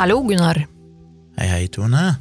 [0.00, 0.56] Hallo, Gunnar.
[1.36, 2.14] Hei, hei, Tone.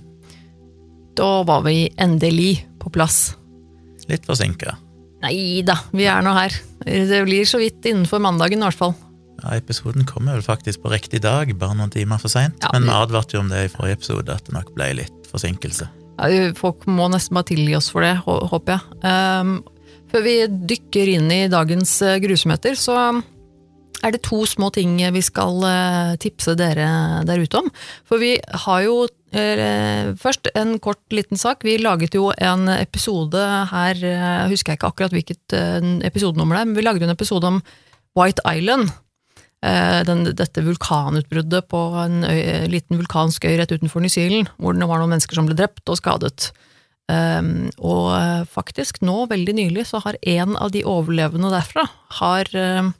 [1.16, 3.38] Da var vi endelig på plass.
[4.10, 4.74] Litt forsinka.
[5.24, 6.58] Nei da, vi er nå her.
[6.84, 8.92] Det blir så vidt innenfor mandagen, i hvert fall.
[9.40, 12.60] Ja, episoden kommer vel faktisk på riktig dag, bare noen timer for seint.
[12.60, 15.32] Ja, men vi advarte jo om det i forrige episode, at det nok ble litt
[15.32, 15.88] forsinkelse.
[16.20, 19.00] Ja, folk må nesten bare tilgi oss for det, håper jeg.
[19.08, 19.56] Um,
[20.12, 20.36] før vi
[20.74, 23.00] dykker inn i dagens eh, grusomheter, så
[24.04, 27.70] er det to små ting vi skal eh, tipse dere der ute om.
[28.08, 28.36] For vi
[28.66, 28.96] har jo
[29.32, 31.66] eh, først en kort liten sak.
[31.68, 36.72] Vi laget jo en episode her, jeg husker ikke akkurat hvilket eh, episodenummer det er,
[36.72, 37.62] men vi lagde en episode om
[38.18, 38.92] White Island.
[39.66, 44.74] Eh, Den, dette vulkanutbruddet på en øy, liten vulkansk øy rett utenfor New Zealand, hvor
[44.74, 46.52] det var noen mennesker som ble drept og skadet.
[47.10, 51.88] Um, og eh, faktisk nå, veldig nylig, så har en av de overlevende derfra
[52.20, 52.92] har, eh,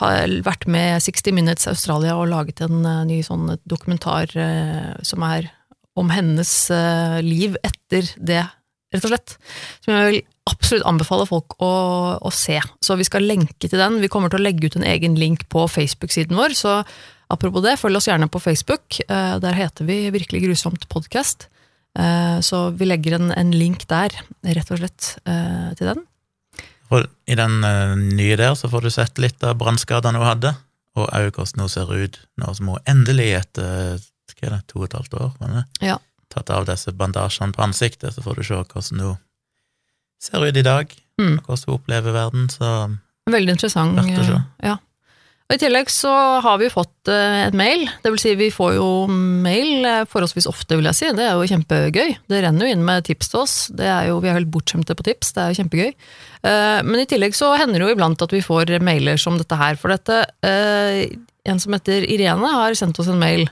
[0.00, 5.22] har vært med 60 Minutes Australia og laget en eh, ny sånn dokumentar eh, som
[5.26, 5.50] er
[5.94, 8.42] om hennes eh, liv etter det,
[8.94, 9.36] rett og slett.
[9.84, 11.74] Som jeg vil absolutt anbefale folk å,
[12.18, 12.58] å se.
[12.82, 14.00] Så vi skal lenke til den.
[14.02, 16.80] Vi kommer til å legge ut en egen link på Facebook-siden vår, så
[17.32, 18.98] apropos det, følg oss gjerne på Facebook.
[19.08, 21.48] Der heter vi Virkelig grusomt podkast.
[22.44, 24.12] Så vi legger en, en link der,
[24.44, 26.04] rett og slett, til den.
[26.94, 30.52] For I den eh, nye der så får du sett litt av brannskadene hun hadde,
[30.94, 33.96] og òg hvordan hun ser ut nå som hun endelig, etter
[34.34, 35.64] hva er det, to og et halvt år, var det?
[35.90, 35.98] Ja.
[36.34, 39.18] tatt av disse bandasjene på ansiktet, så får du se hvordan hun
[40.22, 41.36] ser ut i dag, Mm.
[41.38, 42.48] og hvordan hun opplever verden.
[42.50, 42.70] Så
[43.30, 43.98] Veldig interessant.
[43.98, 44.76] Eh, Ja.
[45.44, 47.82] Og I tillegg så har vi fått eh, et mail.
[48.06, 51.10] Vil si vi får jo mail eh, forholdsvis ofte, vil jeg si.
[51.12, 52.14] Det er jo kjempegøy.
[52.32, 53.56] Det renner jo inn med tips til oss.
[53.76, 55.90] Det er jo, vi er helt bortskjemte på tips, det er jo kjempegøy.
[56.48, 59.58] Eh, Men i tillegg så hender det jo iblant at vi får mailer som dette
[59.60, 59.76] her.
[59.80, 60.22] For dette
[61.44, 63.44] En som heter Irene har sendt oss en mail.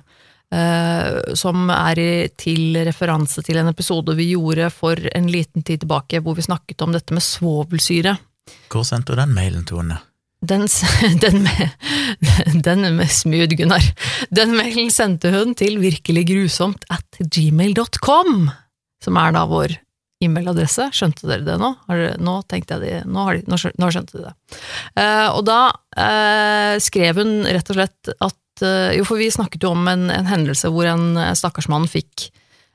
[1.34, 6.36] som er til referanse til en episode vi gjorde for en liten tid tilbake, hvor
[6.36, 8.16] vi snakket om dette med svovelsyre.
[8.68, 9.96] hvor sendte du den mailen, Tone?
[10.42, 10.66] Den,
[11.22, 11.70] den, med,
[12.66, 13.84] den smooth, Gunnar.
[14.34, 18.50] Den mailen sendte hun til virkeliggrusomt at gmail.com,
[19.02, 19.76] som er da vår
[20.22, 20.88] e-mailadresse.
[20.94, 21.72] Skjønte dere det nå?
[21.88, 24.34] Dere, nå tenkte jeg det, nå, de, nå, skjø- nå skjønte de det.
[24.98, 29.64] Uh, og da uh, skrev hun rett og slett at uh, Jo, for vi snakket
[29.66, 32.28] jo om en, en hendelse hvor en eh, stakkars mann fikk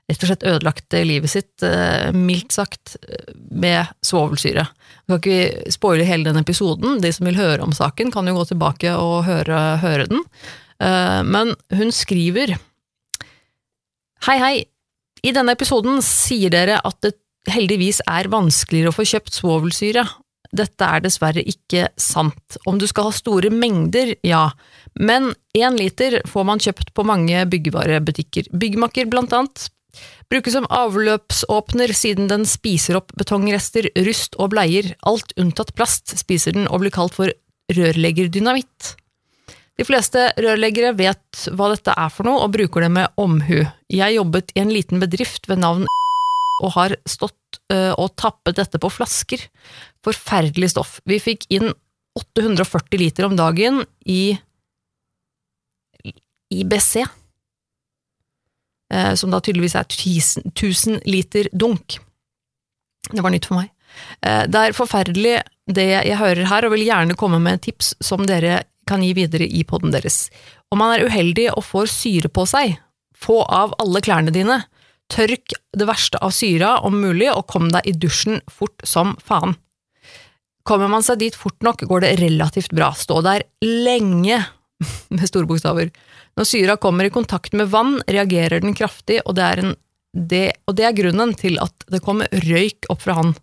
[0.08, 4.64] rett og slett ødelagt eh, livet sitt, eh, mildt sagt, eh, med svovelsyre.
[5.08, 7.02] Vi kan ikke spoile hele den episoden.
[7.04, 10.24] De som vil høre om saken, kan jo gå tilbake og høre, høre den.
[10.78, 12.52] Men hun skriver
[14.28, 14.56] Hei, hei.
[15.26, 17.16] I denne episoden sier dere at det
[17.50, 20.04] heldigvis er vanskeligere å få kjøpt svovelsyre.
[20.54, 22.60] Dette er dessverre ikke sant.
[22.70, 24.52] Om du skal ha store mengder, ja,
[25.00, 28.52] men én liter får man kjøpt på mange byggevarebutikker.
[28.54, 29.70] Byggmakker, blant annet.
[30.32, 34.94] Brukes som avløpsåpner siden den spiser opp betongrester, rust og bleier.
[35.08, 37.32] Alt unntatt plast spiser den og blir kalt for
[37.74, 38.96] rørleggerdynamitt.
[39.78, 43.62] De fleste rørleggere vet hva dette er for noe og bruker det med omhu.
[43.94, 45.86] Jeg jobbet i en liten bedrift ved navn
[46.66, 49.44] og har stått øh, og tappet dette på flasker.
[50.06, 50.98] Forferdelig stoff.
[51.06, 51.70] Vi fikk inn
[52.18, 54.34] 840 liter om dagen i
[56.50, 57.04] IBC,
[59.20, 61.98] som da tydeligvis er 1000 1000 liter dunk.
[63.12, 63.72] Det var nytt for meg.
[64.22, 65.36] Eh, Det er forferdelig
[65.68, 69.44] det jeg hører her, og vil gjerne komme med tips som dere kan gi videre
[69.48, 70.30] i podden deres.
[70.72, 72.78] Om man er uheldig og får syre på seg,
[73.16, 74.62] få av alle klærne dine.
[75.12, 79.56] Tørk det verste av syra om mulig, og kom deg i dusjen fort som faen.
[80.68, 82.92] Kommer man seg dit fort nok, går det relativt bra.
[82.96, 84.42] Stå der lenge,
[85.10, 85.92] med store bokstaver.
[86.38, 89.76] Når syra kommer i kontakt med vann, reagerer den kraftig, og det er, en,
[90.14, 93.34] det, og det er grunnen til at det kom røyk opp fra han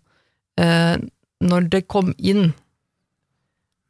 [0.61, 0.95] eh,
[1.43, 2.53] når det kom inn.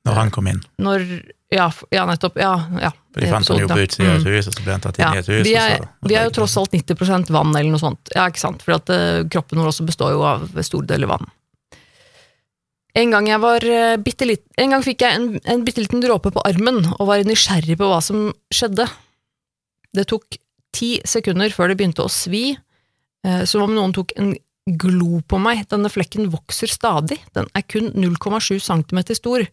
[0.06, 0.62] Når han kom inn.
[0.81, 1.06] Når
[1.54, 2.40] Ja, ja nettopp.
[2.42, 2.90] Ja, ja.
[3.13, 4.22] For de fant han jo på utsida av Mm.
[4.25, 5.44] et hus, og så ble han tatt inn Ja, i et hus.
[5.46, 8.10] vi, er, så- vi er jo tross alt 90% vann, eller noe sånt.
[8.16, 8.63] Ja, ikke sant?
[8.66, 11.30] For at uh, kroppen vår også består jo av stor del vann.
[12.95, 16.80] En gang, var, eh, en gang fikk jeg en, en bitte liten dråpe på armen
[16.95, 18.88] og var nysgjerrig på hva som skjedde.
[19.95, 20.38] Det tok
[20.75, 22.53] ti sekunder før det begynte å svi,
[23.25, 24.31] eh, som om noen tok en
[24.80, 25.65] glo på meg.
[25.69, 27.19] Denne flekken vokser stadig.
[27.36, 29.45] Den er kun 0,7 cm stor,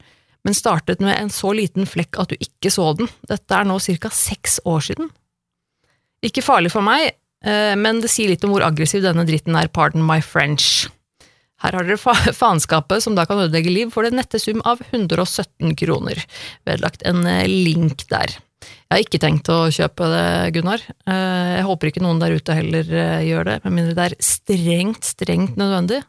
[0.46, 3.10] men startet med en så liten flekk at du ikke så den.
[3.28, 4.08] Dette er nå ca.
[4.08, 5.10] seks år siden.
[6.22, 9.66] Ikke farlig for meg, eh, men det sier litt om hvor aggressiv denne dritten er,
[9.66, 10.86] pardon my French.
[11.62, 14.82] Her har dere fa faenskapet som da kan ødelegge liv for den nette sum av
[14.90, 16.18] 117 kroner.
[16.68, 18.34] Vedlagt en eh, link der.
[18.62, 20.24] Jeg har ikke tenkt å kjøpe det,
[20.56, 20.82] Gunnar.
[21.06, 24.18] Eh, Jeg håper ikke noen der ute heller eh, gjør det, med mindre det er
[24.22, 26.02] strengt, strengt nødvendig.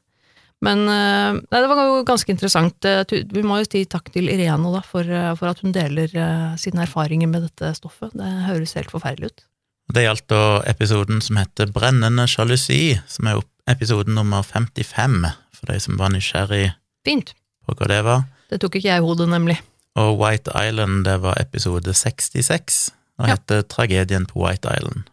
[0.64, 2.86] Men nei, det var jo ganske interessant.
[3.12, 5.04] Vi må jo si takk til Irene da, for,
[5.36, 6.08] for at hun deler
[6.56, 8.14] sine erfaringer med dette stoffet.
[8.16, 9.44] Det høres helt forferdelig ut.
[9.92, 15.28] Det gjaldt da episoden som heter Brennende sjalusi, som er episode nummer 55,
[15.64, 16.74] for de som var nysgjerrig
[17.08, 17.34] Fint.
[17.66, 18.28] på hva det var.
[18.52, 19.58] Det tok ikke jeg i hodet, nemlig.
[20.00, 23.36] Og White Island, det var episode 66, og Ja.
[23.36, 25.10] heter Tragedien på White Island.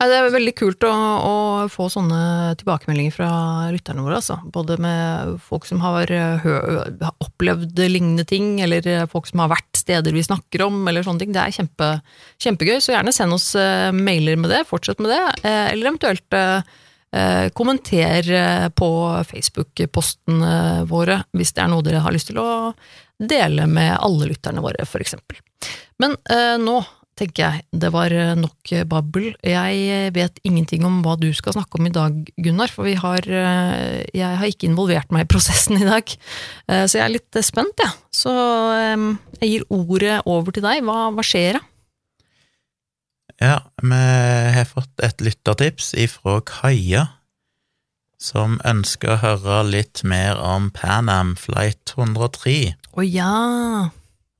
[0.00, 0.90] Ja, det er veldig kult å,
[1.28, 1.34] å
[1.68, 3.28] få sånne tilbakemeldinger fra
[3.68, 4.38] lytterne våre, altså.
[4.48, 8.80] Både med folk som har, har opplevd lignende ting, eller
[9.12, 11.34] folk som har vært steder vi snakker om, eller sånne ting.
[11.36, 11.90] Det er kjempe,
[12.40, 16.32] kjempegøy, så gjerne send oss eh, mailer med det, fortsett med det, eh, eller eventuelt
[16.38, 16.62] eh,
[17.56, 18.90] kommenter eh, på
[19.30, 22.50] Facebook-postene våre, hvis det er noe dere har lyst til å
[23.20, 25.40] dele med alle lytterne våre, eksempel.
[26.00, 26.78] Men eh, nå
[27.20, 27.64] tenker jeg.
[27.82, 29.30] Det var eh, nok babbel.
[29.44, 34.06] Jeg vet ingenting om hva du skal snakke om i dag, Gunnar, for har, eh,
[34.16, 36.14] jeg har ikke involvert meg i prosessen i dag.
[36.70, 37.90] Eh, Så jeg er litt eh, spent, jeg.
[37.90, 38.08] Ja.
[38.22, 39.04] Så eh,
[39.42, 40.84] jeg gir ordet over til deg.
[40.86, 41.64] Hva, hva skjer da?
[43.40, 43.96] Ja, vi
[44.52, 47.06] har fått et lyttertips ifra Kaja,
[48.20, 52.74] som ønsker å høre litt mer om Pan Am Flight 103.
[52.76, 53.32] Å ja!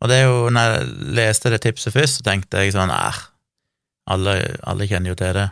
[0.00, 0.84] Og det er jo, når jeg
[1.16, 3.24] leste det tipset først, så tenkte jeg sånn, Æh,
[4.12, 4.36] alle,
[4.68, 5.48] alle kjenner jo til det.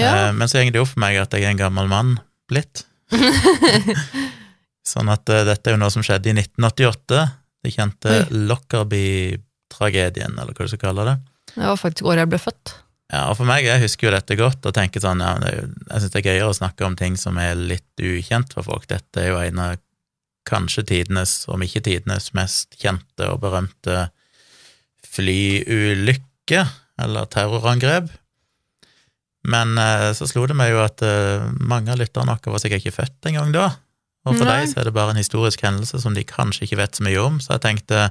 [0.00, 0.08] ja.
[0.08, 2.16] Eh, men så går det opp for meg at jeg er en gammel mann
[2.48, 2.86] blitt.
[4.88, 7.24] sånn at uh, dette er jo noe som skjedde i 1988.
[7.64, 8.44] De kjente Oi.
[8.48, 11.16] Lockerbie-tragedien, eller hva du skal kalle det.
[11.54, 12.74] Det var faktisk året jeg ble født.
[13.08, 16.02] Ja, og for meg, jeg husker jo dette godt, og tenker sånn, ja, det jeg
[16.02, 18.84] synes det er gøyere å snakke om ting som er litt ukjent for folk.
[18.90, 19.78] Dette er jo en av
[20.48, 24.08] kanskje tidenes, om ikke tidenes, mest kjente og berømte
[25.08, 26.64] flyulykke
[27.00, 28.10] eller terrorangrep.
[29.48, 32.84] Men eh, så slo det meg jo at eh, mange av lytterne våre var sikkert
[32.84, 33.68] ikke født engang da.
[34.28, 34.60] Og for Nei.
[34.60, 37.22] dem så er det bare en historisk hendelse som de kanskje ikke vet så mye
[37.22, 38.08] om, så jeg tenkte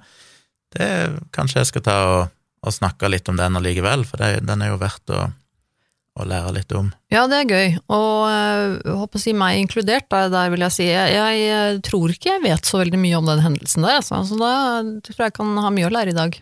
[0.74, 0.88] det,
[1.36, 2.34] kanskje jeg skal ta og,
[2.66, 5.28] og snakke litt om den allikevel, for det, den er jo verdt å,
[6.18, 6.90] å lære litt om.
[7.14, 10.66] Ja, det er gøy, og øh, jeg håper å si meg inkludert, der, der vil
[10.66, 10.90] jeg si.
[10.90, 14.24] Jeg, jeg øh, tror ikke jeg vet så veldig mye om den hendelsen der, altså.
[14.28, 14.54] så da
[15.06, 16.42] tror jeg jeg kan ha mye å lære i dag.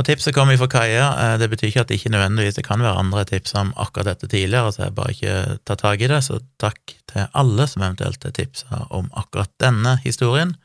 [0.00, 1.08] Og tipset kommer fra Kaja.
[1.20, 4.14] Eh, Det betyr ikke at det ikke nødvendigvis det kan være andre tips om akkurat
[4.14, 5.34] dette tidligere, så jeg bare ikke
[5.68, 9.98] tar tak i det, så takk til alle som eventuelt har tipsa om akkurat denne
[10.02, 10.56] historien.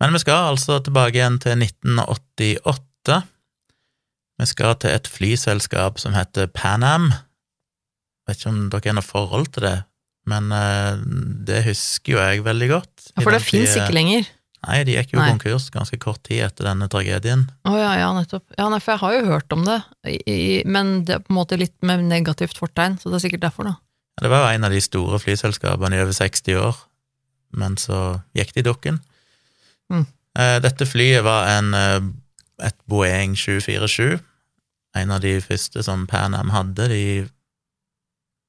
[0.00, 3.18] Men vi skal altså tilbake igjen til 1988.
[4.40, 7.10] Vi skal til et flyselskap som heter Pan Am.
[8.28, 9.76] Vet ikke om dere har noe forhold til det,
[10.30, 11.00] men eh,
[11.48, 13.10] det husker jo jeg veldig godt.
[13.16, 14.28] Ja, for det fins ikke lenger.
[14.60, 15.30] Nei, de gikk jo Nei.
[15.32, 17.46] konkurs ganske kort tid etter denne tragedien.
[17.68, 18.44] Å ja, ja, nettopp.
[18.58, 21.32] Ja, nei, for jeg har jo hørt om det, i, i- men det er på
[21.32, 23.76] en måte litt med negativt fortegn, så det er sikkert derfor, da.
[24.18, 26.76] Ja, Det var jo en av de store flyselskapene i over 60 år,
[27.56, 28.00] men så
[28.36, 29.00] gikk de dukken.
[29.92, 30.04] Mm.
[30.38, 34.20] Eh, Dette flyet var en, eh, et Boeing 747,
[34.96, 36.88] en av de første som Pan Am hadde.
[36.90, 37.02] De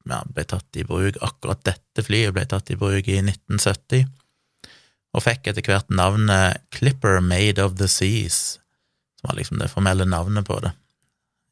[0.10, 4.08] ja, ble tatt i bruk, akkurat dette flyet ble tatt i bruk i 1970,
[5.12, 8.57] og fikk etter hvert navnet Clipper Made of the Seas,
[9.19, 10.74] som var liksom det formelle navnet på det.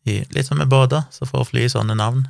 [0.07, 2.23] I, litt som med båter, så får fly sånne navn.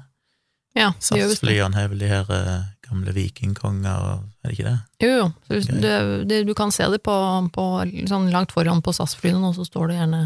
[0.77, 0.91] Ja.
[1.01, 4.77] SAS-flyene har vel de her eh, gamle vikingkonger, og er det ikke det?
[5.05, 5.61] Jo, jo.
[5.69, 5.95] Det,
[6.29, 7.15] det, du kan se det på,
[7.53, 7.65] på
[8.09, 10.23] sånn langt foran på SAS-flyene og så står det gjerne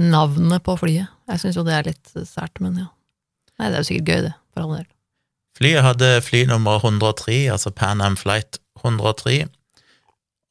[0.00, 1.12] navnet på flyet.
[1.30, 2.88] Jeg syns jo det er litt sært, men ja.
[3.60, 4.88] Nei, det er jo sikkert gøy, det, for all del.
[5.60, 9.42] Flyet hadde flynummer 103, altså Pan Am Flight 103,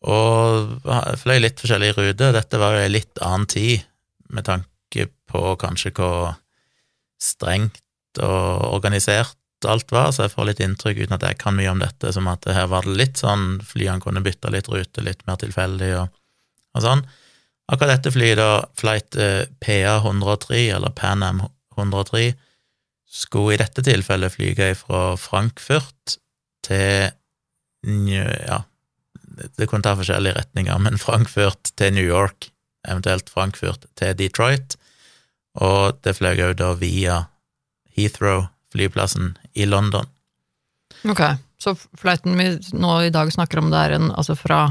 [0.09, 0.75] og
[1.19, 2.35] fløy litt forskjellige ruter.
[2.35, 3.87] Dette var jo ei litt annen tid,
[4.29, 6.35] med tanke på kanskje hvor
[7.19, 7.81] strengt
[8.21, 9.35] og organisert
[9.67, 12.29] alt var, så jeg får litt inntrykk, uten at jeg kan mye om dette, som
[12.31, 16.13] at her var det litt sånn flyene kunne bytte litt rute, litt mer tilfeldig og,
[16.77, 17.03] og sånn.
[17.69, 21.43] Akkurat dette flyet, da, flight eh, PA 103, eller Pan Am
[21.77, 22.33] 103,
[23.09, 26.17] skulle i dette tilfellet flyge fra Frankfurt
[26.65, 27.11] til
[27.85, 28.57] ja,
[29.57, 32.49] det kunne ta forskjellige retninger, men Frankfurt til New York,
[32.87, 34.75] eventuelt Frankfurt til Detroit,
[35.59, 37.21] og det fløy òg da via
[37.95, 40.05] Heathrow, flyplassen i London.
[41.09, 41.23] Ok,
[41.61, 44.61] så flighten vi nå i dag snakker om, det er en, altså fra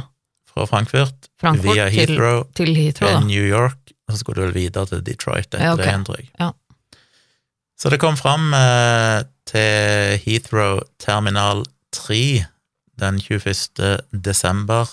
[0.59, 3.27] Fra Frankfurt, Frankfurt via Heathrow til Heathrow, til da.
[3.27, 5.93] New York, og så skulle du vel videre til Detroit etter Ja, okay.
[5.93, 6.31] det tror jeg.
[6.41, 6.53] Ja.
[7.79, 11.63] Så det kom fram eh, til Heathrow terminal
[11.95, 12.45] 3
[12.99, 13.99] den 21.
[14.11, 14.91] desember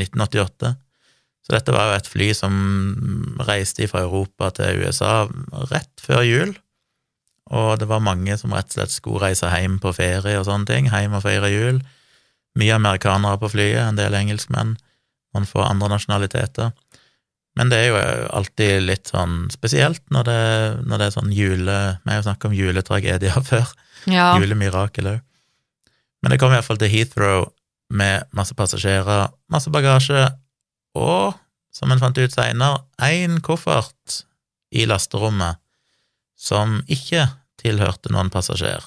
[0.00, 0.74] 1988.
[1.46, 2.54] Så dette var jo et fly som
[3.46, 5.26] reiste fra Europa til USA
[5.70, 6.56] rett før jul,
[7.54, 10.66] og det var mange som rett og slett skulle reise hjem på ferie og sånne
[10.66, 11.78] ting, hjem og feire jul.
[12.58, 14.74] Mye amerikanere på flyet, en del engelskmenn,
[15.34, 16.72] man får andre nasjonaliteter.
[17.56, 18.00] Men det er jo
[18.36, 20.40] alltid litt sånn spesielt når det,
[20.84, 21.76] når det er sånn jule...
[22.04, 23.70] Vi har jo snakket om juletragedier før.
[24.12, 24.34] Ja.
[24.36, 25.22] Julemirakel òg.
[26.22, 27.48] Men det kom iallfall til Heathrow
[27.96, 30.26] med masse passasjerer, masse bagasje,
[30.98, 31.36] og,
[31.74, 34.22] som en fant ut seinere, én koffert
[34.74, 35.60] i lasterommet
[36.36, 37.28] som ikke
[37.60, 38.84] tilhørte noen passasjer.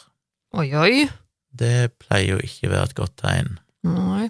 [0.58, 1.08] Oi, oi.
[1.50, 3.56] Det pleier jo ikke å være et godt tegn.
[3.88, 4.28] Nei.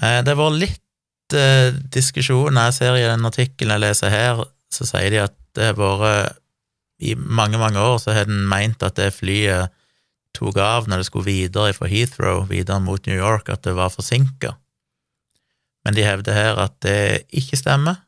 [0.00, 4.88] Eh, Det var litt eh, diskusjon jeg ser i den artikkelen jeg leser her, så
[4.88, 6.38] sier de at det har vært
[7.02, 9.72] I mange, mange år så har den meint at det flyet
[10.32, 13.90] tok av når det skulle videre fra Heathrow, videre mot New York, at det var
[13.92, 14.54] forsinka.
[15.84, 17.98] Men de hevder her at det ikke stemmer.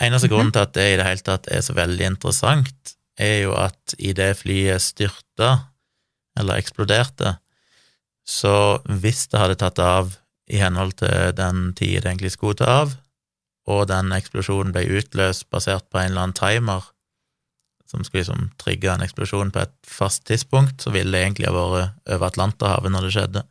[0.00, 3.52] Eneste grunnen til at det i det hele tatt er så veldig interessant, er jo
[3.58, 5.50] at i det flyet styrta,
[6.38, 7.36] eller eksploderte,
[8.26, 10.14] så hvis det hadde tatt av
[10.50, 12.96] i henhold til den tid det egentlig skulle ta av,
[13.70, 16.90] og den eksplosjonen ble utløst basert på en eller annen timer
[17.88, 21.54] som skulle liksom trigge en eksplosjon på et fast tidspunkt, så ville det egentlig ha
[21.54, 23.42] vært over Atlanterhavet når det skjedde.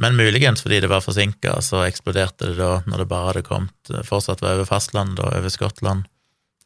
[0.00, 3.92] Men muligens fordi det var forsinka, så eksploderte det da når det bare hadde kommet
[4.08, 6.08] fortsatt var over fastlandet og over Skottland.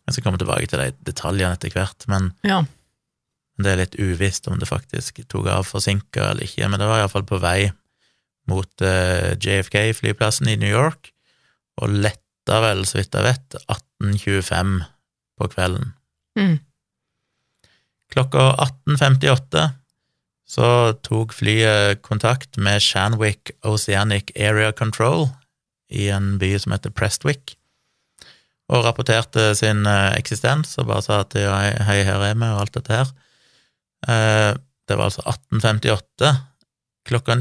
[0.08, 2.62] Jeg skal komme tilbake til de detaljene etter hvert, men Ja.
[3.58, 7.02] det er litt uvisst om det faktisk tok av forsinka eller ikke, men det var
[7.02, 7.70] iallfall på vei
[8.48, 11.12] mot eh, JFK-flyplassen i New York,
[11.80, 14.78] og letta vel, så vidt jeg vet, 18.25
[15.38, 15.92] på kvelden.
[16.38, 16.56] Mm.
[18.14, 18.50] Klokka
[18.88, 19.66] 18.58
[20.48, 20.68] så
[21.04, 25.26] tok flyet kontakt med Shanwick Oceanic Area Control
[25.92, 27.52] i en by som heter Prestwick,
[28.72, 32.74] og rapporterte sin eh, eksistens og bare sa at hei, her er vi, og alt
[32.80, 33.12] dette her.
[34.08, 34.54] Eh,
[34.88, 36.28] Det var altså 1858.
[37.04, 37.34] Klokka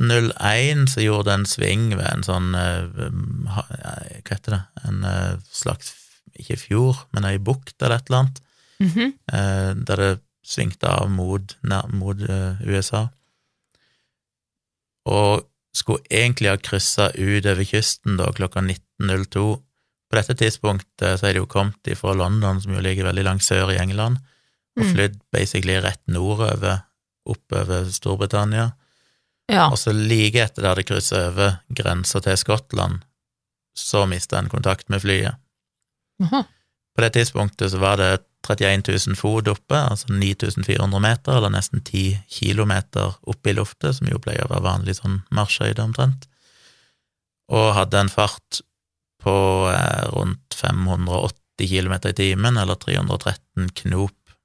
[0.00, 4.62] 19.01 så gjorde det en sving ved en sånn eh, eh, Hva heter det?
[4.88, 5.92] En eh, slags,
[6.34, 8.40] ikke fjord, men ei bukt eller et eller annet
[8.82, 9.12] Mhm.
[9.32, 11.54] eh, der det svingte av mot,
[11.94, 12.18] mot
[12.66, 13.04] USA.
[15.06, 19.44] Og skulle egentlig ha kryssa ut over kysten da klokka 19.02.
[20.10, 23.42] På dette tidspunktet så er det jo kommet fra London, som jo ligger veldig langt
[23.46, 24.18] sør i England,
[24.76, 24.92] og Mm.
[24.94, 26.82] flydd basically rett nordover,
[27.26, 28.72] oppover Storbritannia.
[29.52, 29.68] Ja.
[29.70, 33.02] Og så like etter det hadde krysset over grensa til Skottland,
[33.76, 35.40] så mista en kontakt med flyet.
[36.22, 36.44] Aha.
[36.94, 38.12] På det tidspunktet så var det
[38.44, 44.08] 31 000 fot oppe, altså 9400 meter, eller nesten 10 kilometer oppe i luftet, som
[44.08, 46.28] jo pleier å være vanlig sånn marsjhøyde omtrent,
[47.52, 48.60] og hadde en fart
[49.24, 49.34] på
[49.72, 54.36] eh, rundt 580 km i timen, eller 313 knop.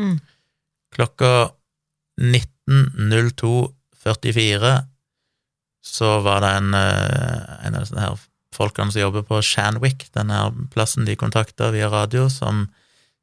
[0.00, 0.18] Mm.
[0.94, 1.32] Klokka
[4.04, 4.74] 19.02,44
[5.84, 8.16] så var det en, eh, en av disse
[8.54, 12.68] folkene som jobber på Shanwick, den her plassen de kontakta via radio, som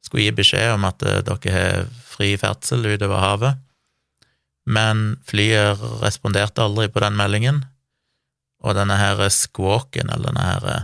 [0.04, 3.56] skulle gi beskjed om at eh, dere har fri ferdsel utover havet.
[4.66, 7.66] Men flyet responderte aldri på den meldingen,
[8.62, 10.84] og denne her squawken, eller denne her eh,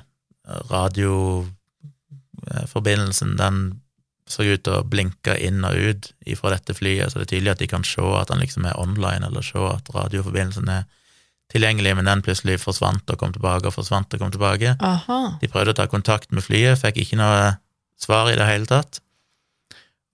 [0.71, 3.81] radioforbindelsen, den
[4.31, 7.53] så ut til å blinke inn og ut fra dette flyet, så det er tydelig
[7.53, 10.87] at de kan se at den liksom er online, eller se at radioforbindelsen er
[11.53, 14.75] tilgjengelig, men den plutselig forsvant og kom tilbake og forsvant og kom tilbake.
[14.83, 15.19] Aha.
[15.41, 17.53] De prøvde å ta kontakt med flyet, fikk ikke noe
[17.99, 18.99] svar i det hele tatt.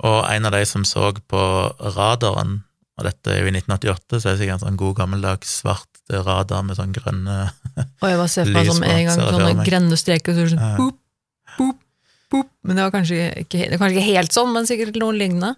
[0.03, 1.43] Og en av de som så på
[1.95, 2.61] radaren,
[2.99, 5.89] og dette er jo i 1988, så er det sikkert en sånn god gammeldags svart
[6.11, 7.37] radar med sånn grønne
[7.79, 10.49] Og jeg bare ser for meg Lys som en gang sånne grønne streker, så er
[10.49, 10.99] det sånn boop,
[11.57, 11.79] boop,
[12.33, 12.49] boop.
[12.65, 15.53] Men det var kanskje ikke, det var kanskje ikke helt sånn, men sikkert noe lignende.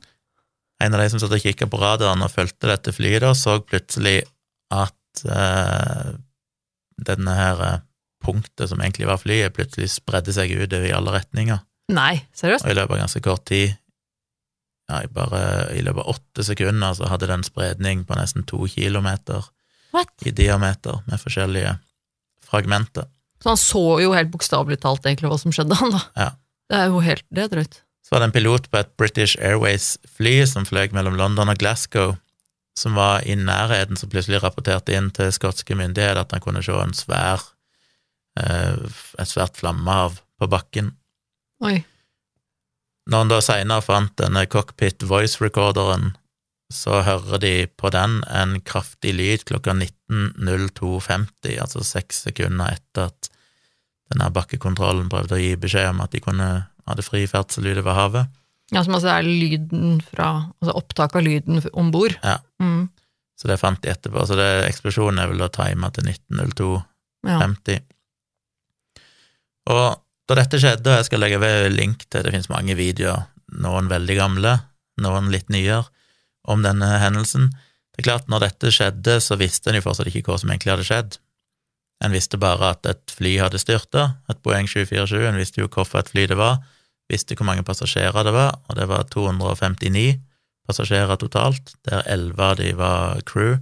[0.84, 3.58] En av de som satt og kikka på radaren og fulgte dette flyet, da, så
[3.64, 4.18] plutselig
[4.76, 6.12] at eh,
[7.08, 7.80] denne her eh,
[8.26, 11.64] punktet som egentlig var flyet, plutselig spredde seg utover i alle retninger.
[11.96, 12.66] Nei, seriøst?
[12.66, 13.76] Og i løpet av ganske kort tid,
[14.90, 15.42] ja, i bare
[15.74, 19.46] i løpet av åtte sekunder, så hadde det en spredning på nesten to kilometer
[19.96, 20.12] What?
[20.28, 21.78] i diameter, med forskjellige
[22.46, 23.08] fragmenter.
[23.42, 26.02] Så han så jo helt bokstavelig talt egentlig hva som skjedde, han da.
[26.18, 26.32] Ja.
[26.70, 27.82] Det er jo helt, det er drøyt.
[28.06, 32.16] Så var det en pilot på et British Airways-fly som fløy mellom London og Glasgow,
[32.78, 36.76] som var i nærheten, som plutselig rapporterte inn til skotske myndigheter at han kunne se
[36.76, 37.42] en svær,
[38.42, 38.78] eh,
[39.18, 40.94] et svært flammehav på bakken.
[41.66, 41.80] Oi.
[43.10, 46.16] Når han da senere fant denne cockpit voice recorderen,
[46.74, 53.30] så hører de på den en kraftig lyd klokka 19.02,50, altså seks sekunder etter at
[54.14, 56.50] denne bakkekontrollen prøvde å gi beskjed om at de kunne
[56.86, 58.34] hadde fri ferdsel utover havet.
[58.74, 62.16] Ja, som altså er lyden fra Altså opptak av lyden om bord.
[62.24, 62.40] Ja.
[62.62, 62.88] Mm.
[63.38, 64.24] Så det fant de etterpå.
[64.26, 67.76] Så det, eksplosjonen er vel da tima til 1902-50.
[67.76, 69.04] Ja.
[69.76, 69.84] Og
[70.30, 73.28] da dette skjedde, og jeg skal legge ved link til, det finnes mange videoer,
[73.62, 74.56] noen veldig gamle,
[75.04, 75.84] noen litt nyere,
[76.50, 77.52] om denne hendelsen.
[77.94, 80.74] Det er klart, når dette skjedde, så visste en jo fortsatt ikke hva som egentlig
[80.74, 81.18] hadde skjedd.
[82.04, 86.02] En visste bare at et fly hadde styrta, et Boeing 747, en visste jo hvorfor
[86.02, 86.60] et fly det var,
[87.12, 90.18] visste hvor mange passasjerer det var, og det var 259
[90.66, 93.60] passasjerer totalt, der elleve av de var crew.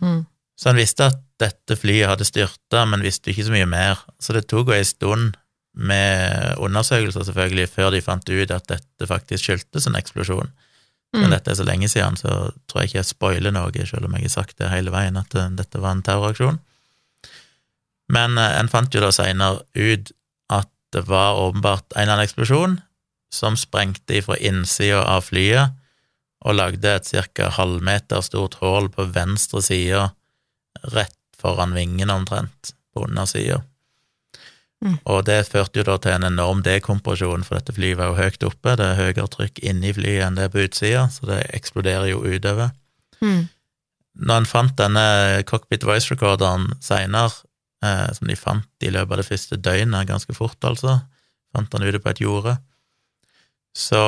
[0.00, 0.24] Mm.
[0.56, 4.00] Så en visste at dette flyet hadde styrta, men visste ikke så mye mer.
[4.22, 5.36] Så det tok jo ei stund
[5.74, 10.52] med undersøkelser, selvfølgelig, før de fant ut at dette faktisk skyldtes en eksplosjon.
[11.14, 11.30] Men Mm.
[11.30, 14.22] dette er så lenge siden, så tror jeg ikke jeg spoiler noe, selv om jeg
[14.22, 16.58] har sagt det hele veien, at eh, dette var en terroraksjon.
[18.12, 20.12] Men eh, en fant jo da seinere ut
[20.52, 22.78] at det var åpenbart en eller annen eksplosjon
[23.34, 25.74] som sprengte ifra innsida av flyet
[26.44, 27.48] og lagde et ca.
[27.56, 30.10] halvmeter stort hull på venstre side,
[30.92, 33.62] rett foran vingen omtrent, på undersida.
[34.84, 34.98] Mm.
[35.08, 38.44] Og det førte jo da til en enorm dekompresjon, for dette flyet var jo høyt
[38.44, 42.10] oppe, det er høyere trykk inni flyet enn det er på utsida, så det eksploderer
[42.12, 42.74] jo utover.
[43.24, 43.46] Mm.
[44.28, 45.06] Når en fant denne
[45.48, 47.32] cockpit voice recorderen seinere,
[47.84, 50.98] eh, som de fant i løpet av det første døgnet, ganske fort altså,
[51.54, 52.56] fant han ute på et jorde,
[53.76, 54.00] så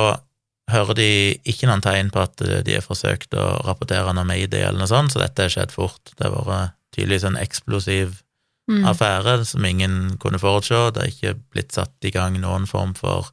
[0.71, 1.09] hører de
[1.47, 5.12] ikke noen tegn på at de har forsøkt å rapportere noe mayday eller noe sånt,
[5.14, 6.14] så dette har skjedd fort.
[6.18, 8.23] Det har vært tydeligvis en eksplosiv
[8.66, 8.83] Mm.
[8.83, 10.75] affære som ingen kunne forutse.
[10.90, 13.28] Det har ikke blitt satt i gang noen form for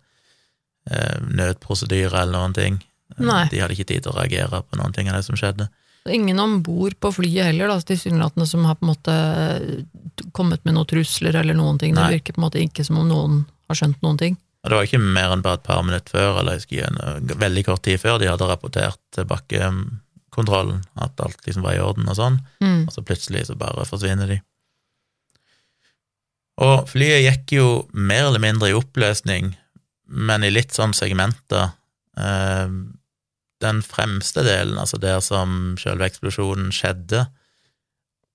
[0.92, 2.76] eh, nødprosedyre eller noen ting.
[3.18, 3.48] Eh, Nei.
[3.50, 5.70] De hadde ikke tid til å reagere på noen ting av det som skjedde.
[6.10, 9.14] Ingen om bord på flyet heller, da, tilsynelatende, som har på en måte
[10.36, 11.96] kommet med noen trusler eller noen ting.
[11.96, 13.38] Det virker på en måte ikke som om noen
[13.72, 14.36] har skjønt noen ting.
[14.64, 17.38] Og det var ikke mer enn bare et par minutter før, eller jeg husker eh,
[17.40, 22.08] veldig kort tid før, de hadde rapportert til bakkekontrollen at alt liksom var i orden
[22.12, 22.88] og sånn, Mm.
[22.88, 24.42] og så plutselig så bare forsvinner de.
[26.64, 29.56] Og flyet gikk jo mer eller mindre i oppløsning,
[30.08, 31.72] men i litt sånn segmenter.
[32.18, 32.68] Eh,
[33.64, 37.26] Den fremste delen, altså der som selve eksplosjonen skjedde,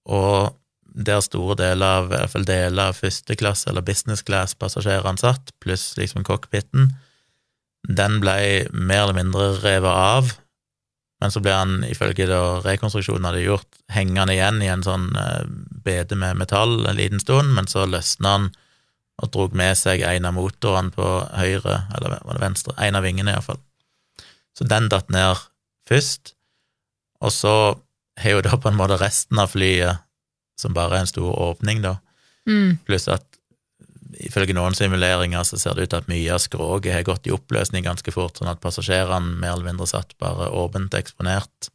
[0.08, 0.56] og
[0.98, 5.52] der store deler av, i hvert fall deler av første klasse eller business class-passasjerene satt,
[5.62, 6.94] pluss liksom cockpiten,
[7.88, 8.38] den ble
[8.72, 10.32] mer eller mindre revet av,
[11.18, 15.44] men så ble han, ifølge da rekonstruksjonen hadde gjort, hengende igjen i en sånn eh,
[15.84, 18.50] bede med metall en liten stund, men så løsna han
[19.18, 23.02] og drog med seg en av motorene på høyre, eller var det venstre, en av
[23.02, 23.58] vingene iallfall.
[24.58, 25.38] Så den datt ned
[25.88, 26.34] først,
[27.22, 27.54] og så
[28.18, 30.02] har jo da på en måte resten av flyet,
[30.58, 31.98] som bare er en stor åpning, da,
[32.48, 32.78] Mm.
[32.86, 33.24] pluss at
[34.24, 37.34] ifølge noen simuleringer så ser det ut til at mye av skroget har gått i
[37.34, 41.68] oppløsning ganske fort, sånn at passasjerene mer eller mindre satt bare åpent eksponert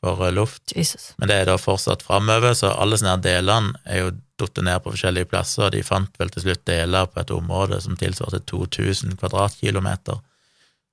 [0.00, 0.72] for eh, luft.
[0.76, 1.10] Jesus.
[1.18, 4.92] Men det er da fortsatt framover, så alle sånne delene er jo datt ned på
[4.94, 10.20] forskjellige plasser, de fant vel til slutt deler på et område som tilsvarte 2000 kvadratkilometer,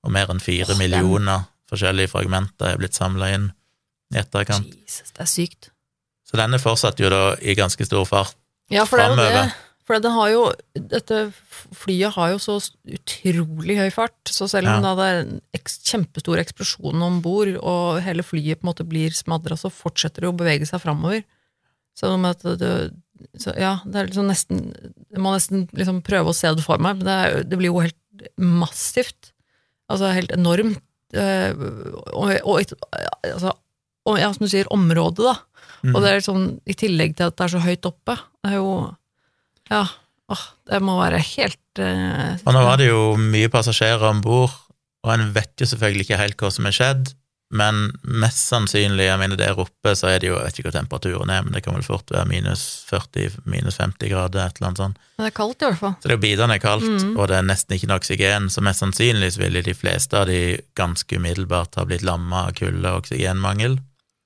[0.04, 3.50] og mer enn fire den- millioner forskjellige fragmenter er blitt samla inn
[4.14, 4.68] i etterkant.
[4.84, 5.70] Jesus, det er sykt.
[6.28, 8.34] Så denne fortsatte jo da i ganske stor fart.
[8.70, 9.32] Ja, for er Framover.
[9.42, 9.54] det.
[9.84, 11.18] For det har jo, dette
[11.76, 12.54] flyet har jo så
[12.88, 14.94] utrolig høy fart, så selv om Ja.
[14.96, 19.10] det er en eks, kjempestor eksplosjon om bord, og hele flyet på en måte blir
[19.12, 21.24] smadra, så fortsetter det å bevege seg framover.
[21.94, 22.08] Så,
[22.58, 22.94] det,
[23.38, 24.74] så ja, det er liksom nesten
[25.12, 27.80] Jeg må nesten liksom prøve å se det for meg, men det, det blir jo
[27.84, 28.00] helt
[28.38, 29.32] massivt.
[29.92, 30.80] Altså helt enormt.
[31.14, 31.52] eh,
[32.12, 32.74] Og, og,
[33.24, 33.52] altså,
[34.06, 35.34] og ja, som du sier, området, da.
[35.84, 35.94] Mm.
[35.94, 38.56] Og det er sånn, i tillegg til at det er så høyt oppe, det er
[38.60, 38.70] jo
[39.70, 39.82] Ja,
[40.32, 44.52] åh, det må være helt eh, Og nå var det jo mye passasjerer om bord,
[45.04, 47.12] og en vet jo selvfølgelig ikke helt hva som er skjedd,
[47.52, 50.74] men mest sannsynlig, jeg mener der oppe, så er det jo, jeg vet ikke hva
[50.78, 54.70] temperaturen er, men det kan vel fort være minus 40, minus 50 grader, et eller
[54.70, 54.98] annet sånt.
[55.18, 55.94] Men det er kaldt, i hvert fall.
[56.02, 57.12] Så det er bitende kaldt, mm.
[57.14, 60.40] og det er nesten ikke noe oksygen, så mest sannsynlig ville de fleste av de
[60.74, 63.78] ganske umiddelbart ha blitt lamma av kulde og oksygenmangel,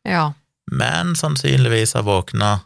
[0.08, 0.32] Ja.
[0.70, 2.60] men sannsynligvis ha våkna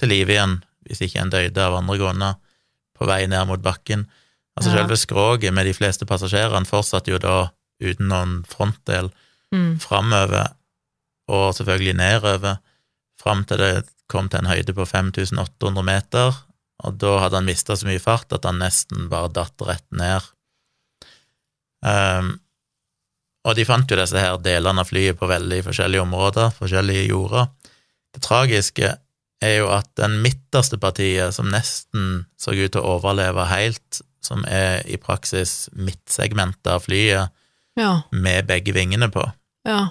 [0.00, 2.34] til liv igjen, hvis ikke en døde av andre grunner,
[2.96, 4.06] på vei ned mot bakken.
[4.56, 4.82] Altså Ja.
[4.82, 9.10] selve skroget med de fleste passasjerene fortsatte jo da uten noen frontdel
[9.54, 9.76] Mm.
[9.78, 10.54] framover,
[11.30, 12.56] og selvfølgelig nedover,
[13.20, 13.74] fram til det
[14.10, 16.34] kom til en høyde på 5800 meter,
[16.86, 20.26] og da hadde han mista så mye fart at han nesten bare datt rett ned.
[21.86, 22.36] Um,
[23.46, 27.48] og de fant jo disse her delene av flyet på veldig forskjellige områder, forskjellige jorder.
[28.14, 28.92] Det tragiske
[29.44, 34.42] er jo at den midterste partiet, som nesten så ut til å overleve helt, som
[34.50, 37.32] er i praksis midtsegmentet av flyet
[37.76, 38.02] Ja.
[38.12, 39.24] med begge vingene på,
[39.68, 39.90] Ja.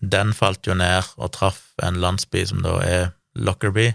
[0.00, 3.94] den falt jo ned og traff en landsby som da er Lockerbie,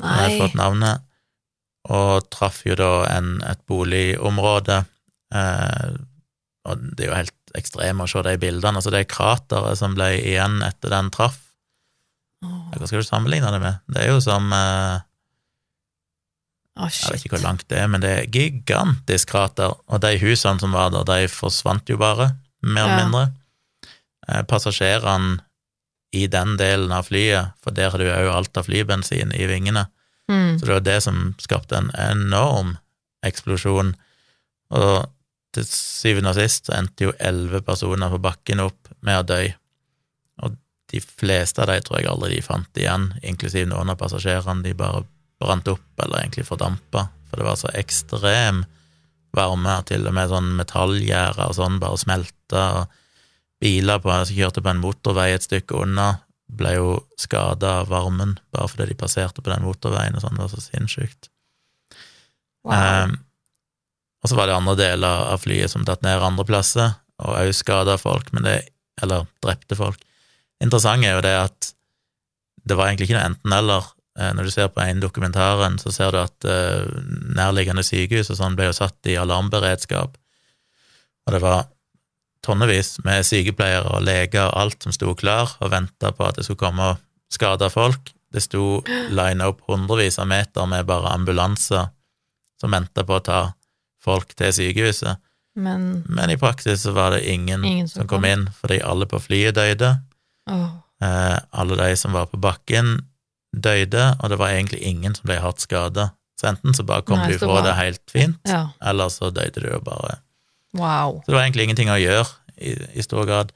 [0.00, 1.02] som har fått navnet,
[1.90, 4.84] og traff jo da en, et boligområde.
[5.34, 5.94] Eh,
[6.64, 8.78] og det er jo helt ekstremt å se de bildene.
[8.80, 11.38] Altså det krateret som ble igjen etter den traff,
[12.44, 13.78] hva skal du sammenligne det med?
[13.88, 15.00] Det er jo som eh,
[16.76, 20.18] ah, Jeg vet ikke hvor langt det er, men det er gigantisk krater, og de
[20.18, 22.32] husene som var der, de forsvant jo bare,
[22.62, 23.04] mer eller Ja.
[23.04, 23.32] mindre.
[24.28, 25.40] Eh, passasjerene
[26.14, 29.86] i den delen av flyet, for der har du jo alt av flybensin i vingene,
[30.28, 30.58] Mm.
[30.58, 32.78] så det var det som skapte en enorm
[33.22, 33.94] eksplosjon,
[34.70, 35.10] og
[35.52, 39.52] til syvende og sist så endte jo elleve personer på bakken opp med å dø,
[40.42, 40.56] og
[40.90, 44.72] de fleste av de tror jeg aldri de fant igjen, inklusiv noen av passasjerene, de
[44.72, 45.04] bare
[45.42, 48.64] brant opp, eller egentlig fordampa, for det var så ekstrem
[49.34, 54.36] varme, at til og med sånn metallgjerder og sånn bare smelta, og biler på, som
[54.36, 56.08] kjørte på en motorvei et stykke unna,
[56.54, 60.44] ble jo skada av varmen, bare fordi de passerte på den motorveien, og sånn, det
[60.44, 61.30] var så sinnssykt.
[62.64, 62.74] Wow.
[62.74, 63.16] Um,
[64.24, 67.52] og så var det andre deler av flyet som datt ned andre plasser, og òg
[67.56, 68.56] skada folk, men det,
[69.02, 70.00] eller drepte folk.
[70.64, 71.74] Interessant er jo det at
[72.64, 73.90] det var egentlig ikke noe enten-eller.
[74.18, 76.86] Eh, Når du ser på en dokumentaren, så ser du at eh,
[77.34, 80.16] nærliggende sykehus og sånn ble jo satt i alarmberedskap,
[81.26, 81.64] og det var
[82.44, 86.44] tonnevis med sykepleiere og leger og alt som sto klar og venta på at det
[86.44, 86.90] skulle komme
[87.32, 88.12] skada folk.
[88.34, 88.82] Det sto
[89.14, 91.86] lina opp hundrevis av meter med bare ambulanser
[92.60, 93.38] som venta på å ta
[94.04, 95.16] folk til sykehuset,
[95.56, 98.24] Men men i praksis så var det ingen, Ingen som kom.
[98.24, 100.02] inn, fordi alle på flyet døde.
[100.50, 100.68] Oh.
[101.00, 102.98] Eh, alle de som var på bakken,
[103.54, 106.10] døde, og det var egentlig ingen som ble hardt skada.
[106.40, 108.66] Så enten så bare kom Nei, du fra det helt fint, ja.
[108.82, 110.18] eller så døde du jo bare.
[110.74, 111.20] Wow.
[111.22, 112.26] Så det var egentlig ingenting å gjøre
[112.58, 113.52] i, i stor grad.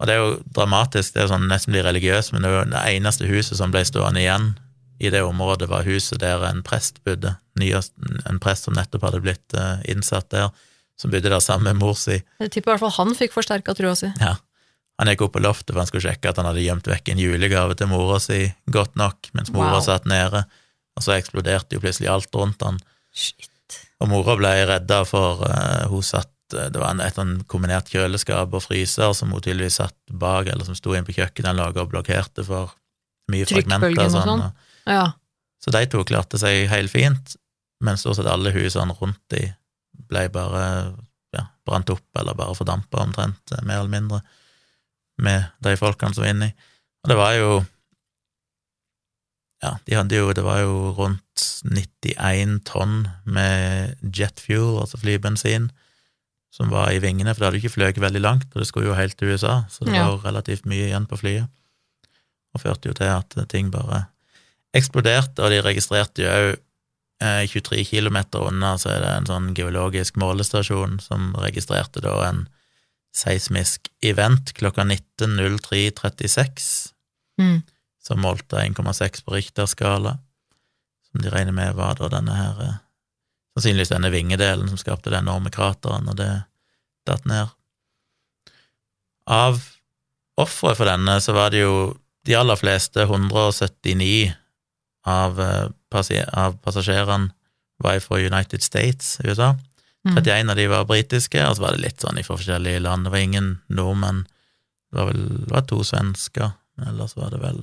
[0.00, 3.28] Og det er jo dramatisk, det er sånn nesten blir religiøst, men det, det eneste
[3.28, 4.52] huset som ble stående igjen
[5.00, 7.34] i det området, var huset der en prest bodde.
[7.60, 10.54] En prest som nettopp hadde blitt eh, innsatt der,
[11.00, 12.20] som bodde der sammen med mor si.
[12.40, 14.12] Jeg tipper i hvert fall han fikk forsterka trua si.
[14.20, 14.36] Ja.
[15.00, 17.20] Han gikk opp på loftet for han skulle sjekke at han hadde gjemt vekk en
[17.22, 19.84] julegave til mora si godt nok, mens mora Wow.
[19.86, 20.42] satt nede,
[20.96, 22.76] og så eksploderte jo plutselig alt rundt han.
[23.16, 23.48] Shit.
[24.02, 27.88] Og mora ble redda for uh, hun satt eh, Det var en, et sånn kombinert
[27.92, 31.80] kjøleskap og fryser som hun tydeligvis satt bak, eller som sto inne på kjøkkenet og
[31.92, 32.74] blokkerte for
[33.30, 33.94] mye fragmenter.
[34.04, 34.42] Og Sånn, sånn.
[34.50, 35.12] og- Ja.
[35.64, 37.36] så de to klarte seg helt fint,
[37.80, 39.54] men stort sett alle husene rundt de
[40.10, 40.94] ble bare
[41.32, 44.20] ja, brant opp, eller bare fordampa omtrent, eh, mer eller mindre,
[45.22, 46.50] med de folkene som var inni.
[47.04, 47.50] Og det var jo
[49.62, 55.70] Ja, de hadde jo Det var jo rundt 91 tonn med jet fuel, altså flybensin,
[56.52, 58.96] som var i vingene, for det hadde ikke fløyet veldig langt, og det skulle jo
[58.96, 60.06] helt til USA, så det Ja.
[60.08, 61.48] var relativt mye igjen på flyet,
[62.54, 64.06] og førte jo til at ting bare
[64.74, 66.56] eksploderte, og de registrerte jo òg
[67.20, 72.48] eh, 23 km unna, så er det en sånn geologisk målestasjon som registrerte da en
[73.16, 76.92] seismisk event klokka 19.03.36,
[77.40, 77.62] Mm.
[78.02, 80.18] som målte 1,6 på Richter-skala,
[81.10, 82.74] som de regner med var da denne her eh,
[83.56, 86.28] Sannsynligvis denne vingedelen som skapte den enorme krateren, og det
[87.08, 87.48] datt ned.
[89.26, 89.58] Av
[90.38, 91.96] ofre for denne så var det jo
[92.28, 94.34] de aller fleste, 179
[95.08, 95.66] av, eh,
[96.32, 97.32] av passasjerene,
[97.80, 99.54] var fra United States, USA.
[100.08, 100.16] Mm.
[100.16, 103.06] 31 av de var britiske, og så var det litt sånn fra forskjellige land.
[103.06, 104.24] Det var ingen nordmenn.
[104.90, 107.60] Det var vel det var to svensker, men ellers var det vel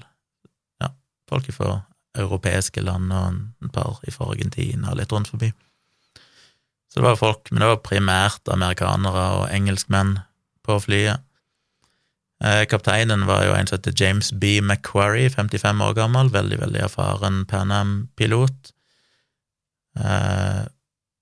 [0.83, 0.91] ja,
[1.29, 1.79] folk fra
[2.17, 5.51] europeiske land og et par fra Argentina og litt rundt forbi.
[6.87, 10.19] Så det var folk, men det var primært amerikanere og engelskmenn
[10.65, 11.25] på flyet.
[12.43, 14.59] Eh, Kapteinen var jo en som heter James B.
[14.61, 18.73] McQuarrie, 55 år gammel, veldig, veldig erfaren Pan Am-pilot.
[19.97, 20.63] Eh,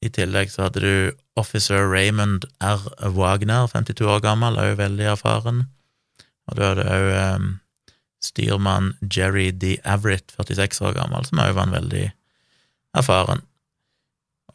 [0.06, 0.96] I tillegg så hadde du
[1.40, 2.84] officer Raymond R.
[3.16, 5.66] Wagner, 52 år gammel, òg veldig erfaren.
[6.46, 7.50] Og du hadde òg um,
[8.24, 9.76] styrmann Jerry D.
[9.84, 12.06] Averitt, 46 år gammel, som òg var en veldig
[13.02, 13.44] erfaren.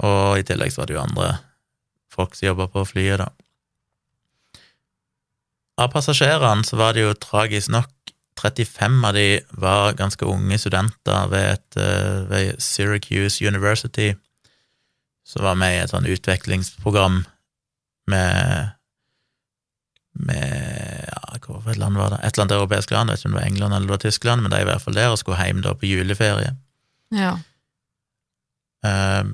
[0.01, 1.31] Og i tillegg så var det jo andre
[2.11, 3.31] folk som jobba på flyet, da.
[5.81, 7.91] Av passasjerene så var det jo tragisk nok
[8.41, 9.27] 35 av de
[9.61, 14.15] var ganske unge studenter ved, et, eh, ved Syracuse University,
[15.31, 17.23] som var med i et sånn utvekslingsprogram
[18.11, 18.77] med
[20.21, 22.19] med ja, hva for et land var det?
[22.25, 24.03] Et eller annet europeisk land, jeg vet ikke om det var England eller det var
[24.03, 26.51] Tyskland, men de er i hvert fall der og skulle hjem da på juleferie.
[27.15, 27.37] Ja.
[28.87, 29.31] Eh,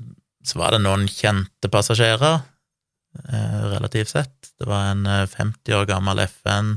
[0.46, 2.42] så var det noen kjente passasjerer,
[3.24, 4.52] eh, relativt sett.
[4.60, 6.76] Det var en eh, 50 år gammel FN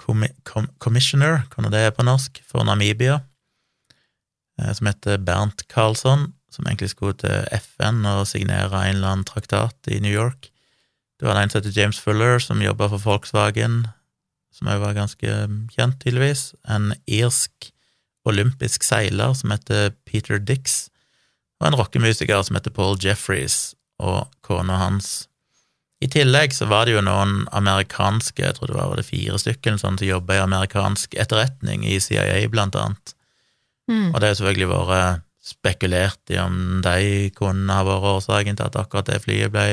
[0.00, 3.20] commi com commissioner, hva det er på norsk, for Namibia,
[4.60, 9.28] eh, som heter Bernt Karlsson, som egentlig skulle til FN og signere en eller annen
[9.28, 10.50] traktat i New York.
[11.20, 13.82] Det var en som het James Fuller, som jobba for Volkswagen,
[14.54, 15.34] som òg var ganske
[15.74, 16.50] kjent, tydeligvis.
[16.68, 17.70] En irsk
[18.28, 20.88] olympisk seiler som heter Peter Dix,
[21.60, 25.28] og en rockemusiker som heter Paul Jeffries, og kona hans.
[26.00, 29.36] I tillegg så var det jo noen amerikanske, jeg tror det var, var det fire
[29.40, 33.12] stykker, sånn, som jobba i amerikansk etterretning, i CIA blant annet.
[33.90, 34.14] Mm.
[34.14, 38.78] Og det har selvfølgelig vært spekulert i om de kunne ha vært årsaken til at
[38.80, 39.66] akkurat det flyet ble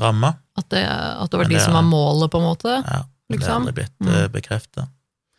[0.00, 0.32] ramma.
[0.58, 2.76] At, det, at det var de det som var målet, på en måte?
[2.82, 3.48] Ja, det Liksom.
[3.50, 4.12] er aldri blitt Mm.
[4.12, 4.32] mm.
[4.32, 4.88] bekrefta.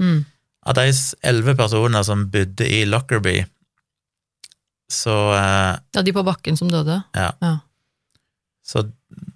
[0.03, 0.25] Mm.
[0.67, 0.85] Av de
[1.23, 3.45] elleve personene som bodde i Lockerbie,
[4.91, 7.01] så eh, Ja, de på bakken som døde?
[7.15, 7.31] Ja.
[7.43, 7.53] Ja.
[8.67, 8.85] Så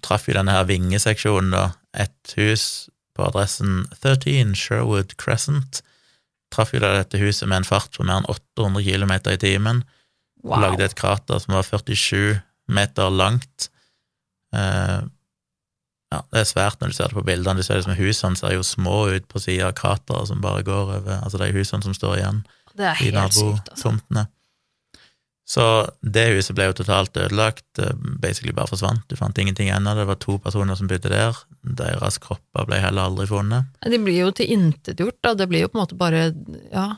[0.04, 1.64] traff jo denne her vingeseksjonen, da,
[1.96, 5.82] et hus på adressen 13 Sherwood Crescent.
[6.52, 9.82] Traff jo da dette huset med en fart på mer enn 800 km i timen.
[10.42, 10.60] Wow.
[10.64, 12.40] Lagde et krater som var 47
[12.72, 13.68] meter langt.
[14.54, 15.06] Uh,
[16.12, 17.62] ja, det er svært når du ser det på bildene.
[17.62, 20.64] Du ser det som husene ser jo små ut på sida av krateret som bare
[20.66, 22.42] går over Altså de husene som står igjen
[22.76, 24.26] Det er helt sykt, altså.
[25.52, 25.64] Så
[26.00, 29.02] det huset ble jo totalt ødelagt, eh, basically bare forsvant.
[29.10, 29.92] Du fant ingenting ennå.
[29.98, 31.36] Det var to personer som bodde der.
[31.62, 33.68] Deres kropper ble heller aldri funnet.
[33.84, 35.34] De blir jo tilintetgjort, da.
[35.36, 36.22] Det blir jo på en måte bare
[36.72, 36.96] Ja.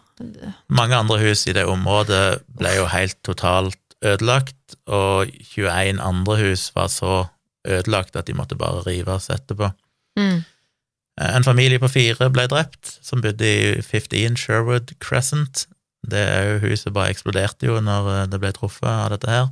[0.69, 6.71] Mange andre hus i det området ble jo helt totalt ødelagt, og 21 andre hus
[6.77, 7.29] var så
[7.67, 9.73] ødelagt at de måtte bare rives etterpå.
[10.19, 10.45] Mm.
[11.19, 15.67] En familie på fire ble drept, som bodde i 15 Sherwood Crescent.
[16.11, 19.51] Det er jo Huset bare eksploderte jo når eh, det ble truffet av dette her.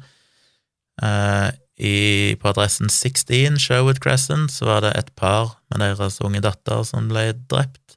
[1.03, 1.49] Eh,
[1.83, 1.97] i,
[2.39, 7.09] på adressen 16 Sherwood Crescent så var det et par med deres unge datter som
[7.11, 7.97] ble drept.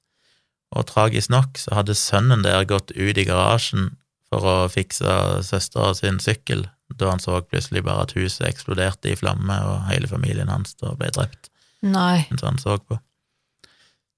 [0.75, 3.93] Og tragisk nok så hadde sønnen der gått ut i garasjen
[4.31, 5.05] for å fikse
[5.45, 6.65] søstera sin sykkel,
[6.97, 10.95] da han så plutselig bare at huset eksploderte i flamme, og hele familien hans da
[10.97, 11.51] ble drept
[11.85, 12.25] Nei.
[12.31, 12.97] mens han så på.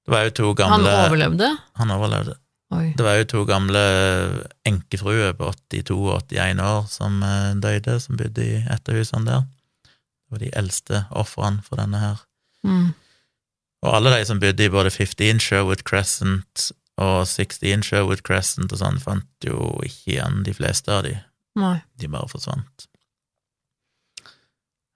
[0.08, 1.50] Det var jo to Han overlevde?
[1.82, 2.38] Han overlevde.
[2.76, 2.92] Oi.
[3.00, 3.82] Det var jo to gamle
[4.68, 9.28] enkefruer på 82 og 81 år som eh, døde, som bodde i et av husene
[9.30, 9.46] der.
[9.88, 12.26] Det var de eldste ofrene for denne her.
[12.68, 12.90] Mm.
[13.86, 16.68] Og alle de som bodde i både 15 Sherwood Crescent
[17.00, 21.14] og 16 Sherwood Crescent og sånn, fant jo ikke igjen de fleste av de.
[21.58, 21.78] Nei.
[22.02, 22.88] De bare forsvant.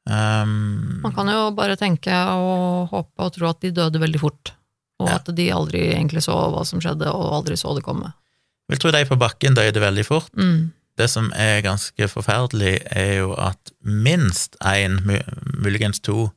[0.09, 4.55] Um, Man kan jo bare tenke og håpe og tro at de døde veldig fort,
[5.01, 5.15] og Ja.
[5.19, 8.13] at de aldri egentlig så hva som skjedde, og aldri så det komme.
[8.71, 10.29] vil tro de på bakken døde veldig fort.
[10.37, 10.71] Mm.
[10.97, 14.99] Det som er ganske forferdelig, er jo at minst én,
[15.59, 16.29] muligens to,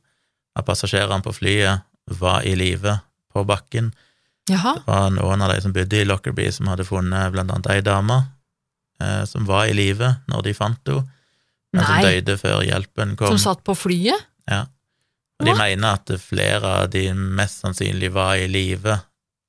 [0.55, 1.81] av passasjerene på flyet
[2.19, 2.97] var i live
[3.33, 3.93] på bakken.
[4.49, 4.75] Jaha.
[4.79, 7.81] Det var noen av de som bodde i Lockerbie, som hadde funnet blant annet ei
[7.81, 8.19] dame
[9.01, 11.07] eh, som var i live når de fant henne,
[11.73, 13.27] men som døde før hjelpen kom.
[13.35, 14.27] Som satt på flyet?
[14.47, 14.65] Ja.
[15.43, 15.59] De What?
[15.59, 18.99] mener at flere av de mest sannsynlig var i live,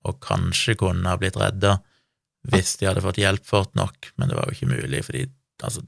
[0.07, 1.77] og kanskje kunne ha blitt redda
[2.47, 5.25] hvis de hadde fått hjelp fort nok, men det var jo ikke mulig, fordi
[5.67, 5.83] altså,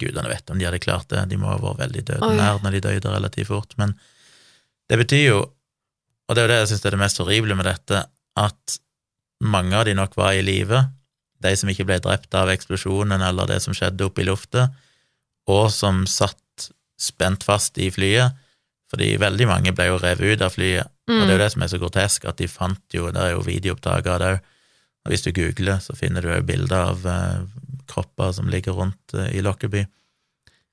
[0.00, 2.76] gudene vet om de hadde klart det, de må ha vært veldig døde nær når
[2.76, 3.92] de døde relativt fort, men
[4.88, 7.68] det betyr jo, og det er jo det jeg synes er det mest horrible med
[7.68, 8.00] dette,
[8.40, 8.78] at
[9.44, 10.80] mange av de nok var i live,
[11.40, 14.72] de som ikke ble drept av eksplosjonen eller det som skjedde oppe i luftet,
[15.50, 18.36] og som satt spent fast i flyet,
[18.90, 21.38] fordi veldig mange ble jo revet ut av flyet, og det er jo Mm.
[21.44, 24.28] det som er så grotesk, at de fant jo, det er jo videoopptak av det
[24.34, 24.40] òg,
[25.04, 27.40] og hvis du googler, så finner du jo bilder av eh,
[27.88, 29.86] kropper som ligger rundt eh, i Lockerbie.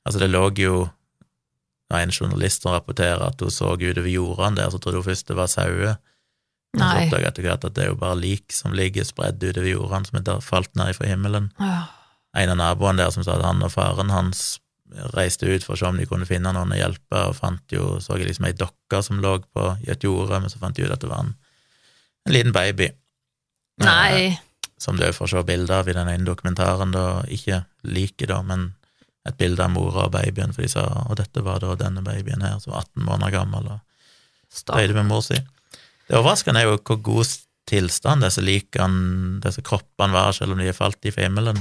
[0.06, 0.89] Altså, det lå jo
[1.93, 5.38] en journalist som rapporterer at hun så utover jordene der, så trodde hun først det
[5.38, 5.95] var sauer.
[6.75, 7.06] Men så Nei.
[7.06, 10.06] oppdaget jeg etter hvert at det er jo bare lik som ligger spredd utover jordene,
[10.06, 11.51] som er falt ned fra himmelen.
[11.60, 11.86] Ja.
[12.36, 14.60] En av naboene der som sa at han og faren hans
[15.13, 17.97] reiste ut for å se om de kunne finne noen å hjelpe, og fant jo,
[18.04, 20.86] så jeg liksom ei dokke som lå på i et jorde, men så fant de
[20.86, 21.34] ut at det var en,
[22.28, 22.89] en liten baby.
[23.82, 24.38] Eh, Nei.
[24.82, 28.71] som du får se bilder av i den ene dokumentaren, da ikke like, da, men
[29.28, 32.45] et bilde av mora og babyen, for de sa og dette var da denne babyen
[32.45, 35.39] her, som var 18 måneder gammel, og døde med mor si.
[36.08, 37.34] Det overraskende er jo hvor god
[37.67, 41.60] tilstand disse likene, disse kroppene var, selv om de er falt i himmelen.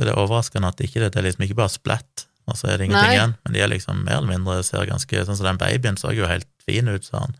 [0.00, 2.70] Så det er overraskende at ikke det, det er liksom ikke bare splatt, og så
[2.70, 3.16] er det ingenting Nei.
[3.18, 6.14] igjen, men de er liksom mer eller mindre ser ganske Sånn som den babyen så
[6.16, 7.36] jo helt fin ut, sa han.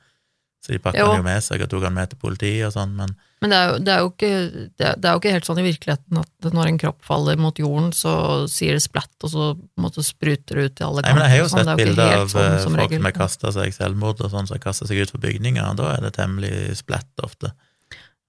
[0.61, 2.75] Så de pakka den han jo med seg og tok han med til politiet og
[2.75, 4.33] sånn, men Men det er, jo, det, er ikke,
[4.77, 7.62] det, er, det jo ikke helt sånn i virkeligheten at når en kropp faller mot
[7.62, 8.12] jorden, så
[8.53, 9.46] sier det splatt, og så
[9.81, 11.70] måtte spruter det ut i alle Nei, men jeg har jo sett sånn.
[11.70, 13.01] Det er bilder av sånn eh, som folk regel.
[13.01, 15.81] som har kasta seg selvmord og sånn, som har kasta seg ut for bygninger, og
[15.81, 17.55] da er det temmelig splatt ofte.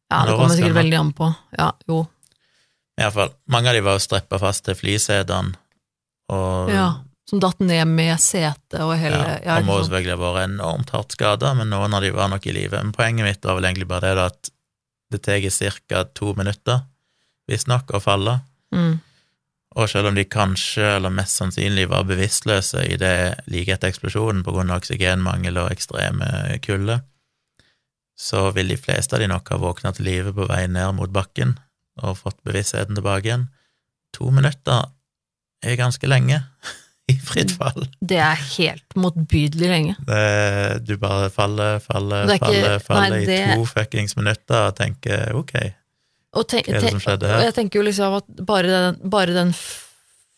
[0.08, 1.28] Ja, det kommer sikkert veldig an på.
[1.60, 2.06] Ja, jo.
[3.02, 3.34] Iallfall.
[3.52, 5.56] Mange av de var jo streppa fast til flysetene,
[6.32, 6.90] og Ja.
[7.30, 10.90] Som datt ned med setet og hele Ja, det han må selvfølgelig ha vært enormt
[10.92, 12.76] hardt skada, men noen av de var nok i live.
[12.76, 14.50] Men poenget mitt var vel egentlig bare det at
[15.12, 15.40] det tar
[15.88, 16.04] ca.
[16.14, 16.82] to minutter,
[17.48, 18.42] visstnok, å falle.
[18.76, 19.00] Mm.
[19.76, 24.44] Og selv om de kanskje, eller mest sannsynlig, var bevisstløse i det like etter eksplosjonen
[24.44, 27.00] på grunn av oksygenmangel og ekstreme kulde,
[28.20, 31.12] så vil de fleste av de nok ha våkna til live på vei ned mot
[31.12, 31.56] bakken
[32.04, 33.48] og fått bevisstheten tilbake igjen.
[34.18, 34.88] To minutter
[35.64, 36.40] er ganske lenge
[37.12, 37.86] i fritt fall.
[38.02, 39.96] Det er helt motbydelig lenge.
[40.08, 44.68] Det, du bare faller, faller, er ikke- faller, faller nei, det- i to fuckings minutter
[44.70, 45.56] og tenker ok,
[46.34, 47.42] Og, tenk, hva er det som skjedde og her?
[47.50, 49.50] jeg tenker jo liksom at bare den, bare den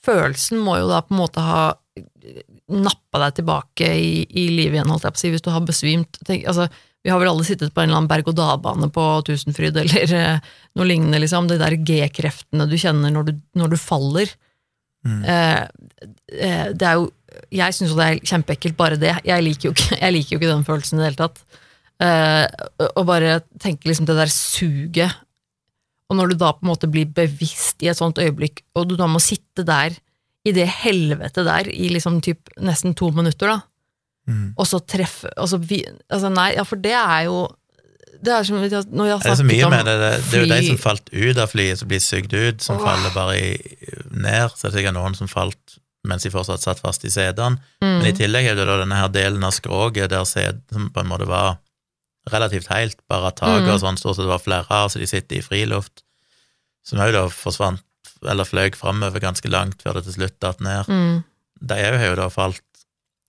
[0.03, 1.63] følelsen må jo da på en måte ha
[2.73, 5.61] nappa deg tilbake i, i livet igjen, holdt jeg på å si, hvis du har
[5.67, 6.17] besvimt.
[6.25, 6.65] Tenk, altså,
[7.03, 10.87] vi har vel alle sittet på en eller annen berg-og-dal-bane på Tusenfryd, eller eh, noe
[10.87, 11.49] lignende, liksom.
[11.49, 14.31] De der G-kreftene du kjenner når du, når du faller.
[15.03, 15.19] Mm.
[15.27, 15.59] Eh,
[16.39, 17.09] eh, det er jo
[17.51, 19.17] Jeg syns jo det er kjempeekkelt, bare det.
[19.27, 21.43] Jeg liker jo ikke, jeg liker jo ikke den følelsen i det hele tatt.
[22.03, 22.45] Eh,
[22.93, 25.19] og bare tenke liksom det der suget
[26.09, 28.95] Og når du da på en måte blir bevisst i et sånt øyeblikk, og du
[28.99, 29.95] da må sitte der
[30.43, 33.61] i det helvete der i liksom typ nesten to minutter, da,
[34.23, 34.53] Mm.
[34.55, 37.41] og så treffe altså, vi, altså Nei, ja, for det er jo
[38.23, 38.63] Det er som når
[39.09, 39.95] jeg har Det er så mye med det.
[39.99, 42.77] Det, det er jo de som falt ut av flyet, som blir sugd ut, som
[42.79, 42.85] Åh.
[42.87, 43.49] faller bare i,
[44.15, 44.53] ned.
[44.55, 45.75] Så det er sikkert noen som falt
[46.07, 47.59] mens de fortsatt satt fast i setene.
[47.83, 50.87] Men i mm, tillegg er det da denne her delen av skroget der set, som
[50.91, 51.57] på en måte var
[52.31, 53.73] relativt helt, bare taket Mm.
[53.75, 56.03] og sånn stort sett var flere av, så de sitter i friluft,
[56.87, 57.83] som òg da forsvant,
[58.23, 60.87] eller fløy framover ganske langt før det til slutt datt ned.
[60.87, 61.23] mm,
[61.63, 62.63] De òg har jo da falt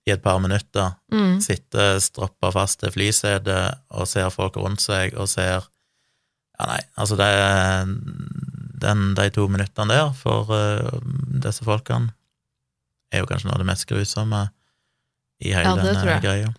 [0.04, 1.38] i et par minutter, mm.
[1.40, 5.64] sitter stroppa fast til flysetet og ser folk rundt seg og ser
[6.54, 7.30] Ja, nei, altså det
[8.84, 11.00] den, De to minuttene der for uh,
[11.42, 12.12] disse folkene
[13.10, 14.42] er jo kanskje noe av det mest grusomme
[15.42, 16.52] i hele Ja, denne greia.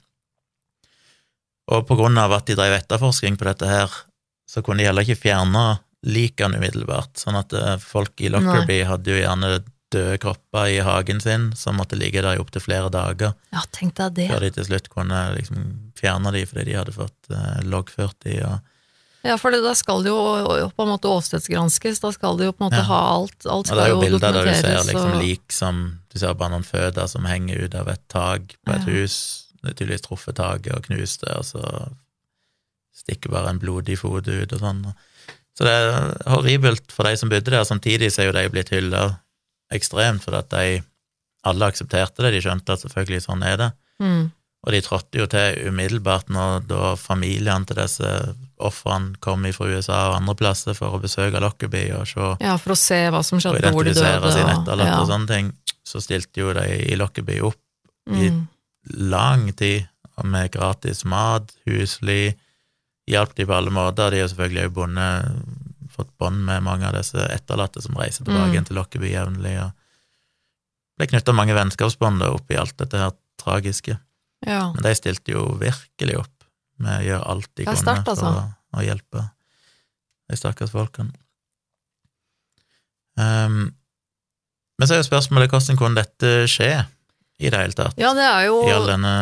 [1.71, 3.93] Og på grunn av at de drev etterforskning på dette her,
[4.49, 5.63] så kunne de heller ikke fjerne
[6.05, 9.55] likene umiddelbart, sånn at eh, folk i Lockerbie hadde jo gjerne
[9.93, 13.93] døde kropper i hagen sin som måtte ligge der i opptil flere dager Ja, tenk
[13.95, 14.29] deg det.
[14.31, 18.39] før de til slutt kunne liksom fjerne de fordi de hadde fått eh, loggført de
[18.43, 18.59] og
[19.25, 22.51] Ja, for det, da skal det jo på en måte åstedsgranskes, da skal det jo
[22.53, 22.89] på en måte Ja.
[22.89, 24.85] ha alt, alt Og skal det er jo jo bilder der du ser dokumenteres.
[24.85, 28.41] liksom og- lik som Du ser bare noen føtter som henger ut av et tak
[28.65, 28.93] på et Ja.
[28.93, 29.45] hus.
[29.63, 31.91] Det er tydeligvis truffet taket og knust det, og så
[32.95, 34.93] stikker bare en blodig fot ut og sånn.
[35.57, 37.63] Så det er horribelt for de som bodde der.
[37.67, 39.19] Samtidig så er jo de blitt hylla
[39.73, 40.83] ekstremt, for at de
[41.45, 42.33] alle aksepterte det.
[42.33, 43.71] De skjønte at selvfølgelig sånn er det.
[44.01, 44.31] Mm.
[44.65, 49.99] Og de trådte jo til umiddelbart når da familiene til disse ofrene kom fra USA
[50.09, 53.37] og andre plasser for å besøke Lockerbie og se Ja, for å se hva som
[53.37, 54.15] og skjedde, hvor de døde.
[54.23, 55.01] og- etterlatte ja.
[55.01, 55.53] og sånne ting,
[55.85, 57.55] så stilte jo de i Lockerbie opp
[58.09, 58.47] i Mm.
[58.89, 59.87] lang tid
[60.23, 62.33] med gratis mat, husly,
[63.07, 64.09] hjalp de på alle måter.
[64.11, 65.45] De har selvfølgelig også bundet,
[65.95, 68.53] fått bånd med mange av disse etterlatte som reiser tilbake Mm.
[68.53, 69.71] igjen til Lockerbie jevnlig, og
[70.99, 73.97] ble knytta mange vennskapsbånd oppi alt dette her tragiske.
[74.45, 74.71] Ja.
[74.75, 76.45] Men de stilte jo virkelig opp
[76.77, 78.31] med å gjøre alt de kunne for altså.
[78.31, 79.23] å, å hjelpe
[80.29, 81.13] de stakkars folkene.
[83.15, 83.71] Um,
[84.75, 86.71] men så er jo spørsmålet hvordan kunne dette skje
[87.39, 87.95] i det hele tatt?
[87.99, 89.13] ja, det er jo I all denne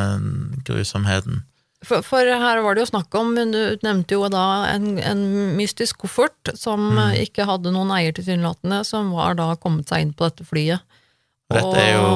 [0.66, 1.44] grusomheten.
[1.84, 5.24] For, for her var det jo snakk om, men du nevnte jo da en, en
[5.58, 7.00] mystisk koffert som Mm.
[7.10, 10.82] eh, ikke hadde noen eier tilsynelatende, som var da kommet seg inn på dette flyet.
[11.52, 12.08] Og dette er jo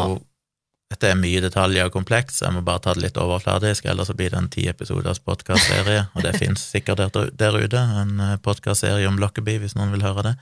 [0.87, 4.13] dette er mye detaljer og kompleks, jeg må bare ta det litt overfladisk, ellers så
[4.15, 9.03] blir det en ti episoders podkastserie, og det fins sikkert der, der ute, en podkastserie
[9.09, 10.33] om Lockerbie, hvis noen vil høre det.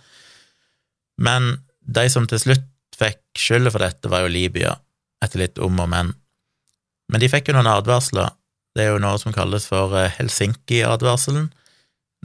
[1.18, 4.76] Men de som til slutt fikk skylda for dette, var jo Libya,
[5.26, 6.14] etter litt om og men.
[7.10, 8.30] Men de fikk jo noen advarsler.
[8.76, 11.48] Det er jo noe som kalles for eh, Helsinki-advarselen.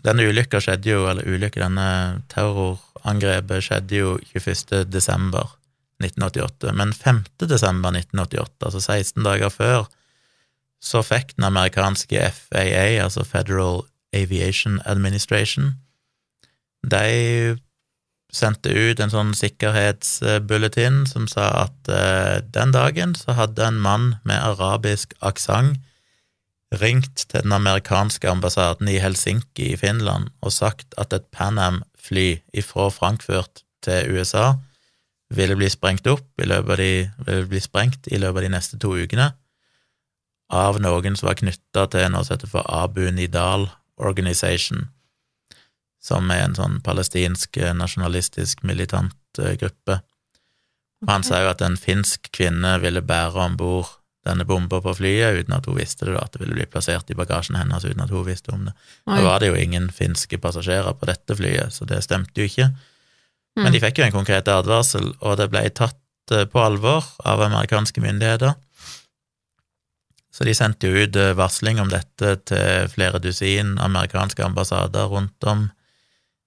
[0.02, 4.88] Denne ulykka skjedde jo, eller ulykka, denne terrorangrepet skjedde jo 21.
[4.90, 5.52] desember
[6.02, 6.72] 1988.
[6.74, 7.22] Men 5.
[7.46, 9.86] desember 1988, altså 16 dager før,
[10.82, 13.84] så fikk den amerikanske FAA, altså Federal
[14.16, 15.74] Aviation Administration,
[16.82, 17.58] de
[18.32, 24.14] sendte ut en sånn sikkerhetsbulletin som sa at eh, den dagen så hadde en mann
[24.24, 25.82] med arabisk aksent
[26.78, 32.40] ringt til den amerikanske ambassaden i Helsinki i Finland og sagt at et Pan Am-fly
[32.62, 34.52] fra Frankfurt til USA
[35.34, 38.54] ville bli sprengt opp i løpet av de, ville bli sprengt i løpet av de
[38.54, 39.32] neste to ukene
[40.50, 43.68] av noen som var knytta til noe som heter for Abu Nidal
[44.00, 44.88] Organization,
[46.02, 50.00] som er en sånn palestinsk nasjonalistisk militant eh, gruppe.
[51.04, 54.92] Og han sa jo at en finsk kvinne ville bære om bord denne bomba på
[54.98, 57.86] flyet uten at hun visste det, da, at det ville bli plassert i bagasjen hennes
[57.86, 58.74] uten at hun visste om det.
[59.08, 62.68] Da var det jo ingen finske passasjerer på dette flyet, så det stemte jo ikke.
[63.60, 67.42] Men de fikk jo en konkret advarsel, og det ble tatt eh, på alvor av
[67.44, 68.54] amerikanske myndigheter.
[70.30, 75.48] Så de sendte jo ut eh, varsling om dette til flere dusin amerikanske ambassader rundt
[75.48, 75.68] om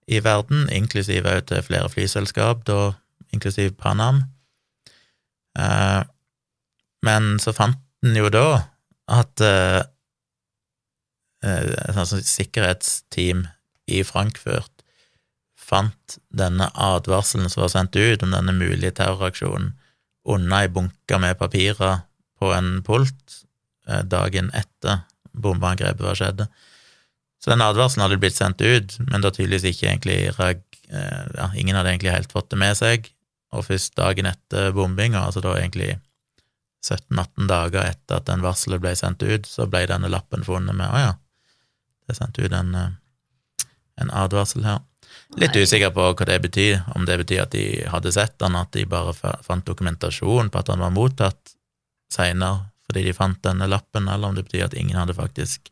[0.08, 2.94] i verden, inklusiv også til flere flyselskap, da
[3.34, 4.24] inklusiv Panam.
[5.60, 6.02] Eh,
[7.04, 8.48] men så fant en jo da
[9.12, 9.82] at eh,
[11.44, 13.46] eh, et altså, sikkerhetsteam
[13.92, 14.84] i Frankfurt
[15.60, 19.74] fant denne advarselen som var sendt ut om denne mulige terroraksjonen,
[20.24, 22.04] unna ei bunke med papirer
[22.40, 23.42] på en pult
[23.88, 26.48] eh, dagen etter bombeangrepet var skjedde.
[27.44, 30.20] Så den advarselen hadde blitt sendt ut, men da tydeligvis ikke egentlig
[30.94, 33.08] ja, Ingen hadde egentlig helt fått det med seg,
[33.52, 35.96] og først dagen etter bombinga, altså da egentlig
[36.84, 40.90] 17-18 dager etter at den varselet ble sendt ut, så ble denne lappen funnet med
[40.90, 41.14] Å ja,
[42.04, 43.70] det er sendt ut en, eh,
[44.04, 44.82] en advarsel her.
[45.40, 45.64] Litt Nei.
[45.64, 48.86] usikker på hva det betyr, om det betyr at de hadde sett den, at de
[48.90, 51.56] bare fant dokumentasjon på at han var mottatt
[52.14, 55.72] seinere fordi de fant denne lappen, eller om det betyr at ingen hadde faktisk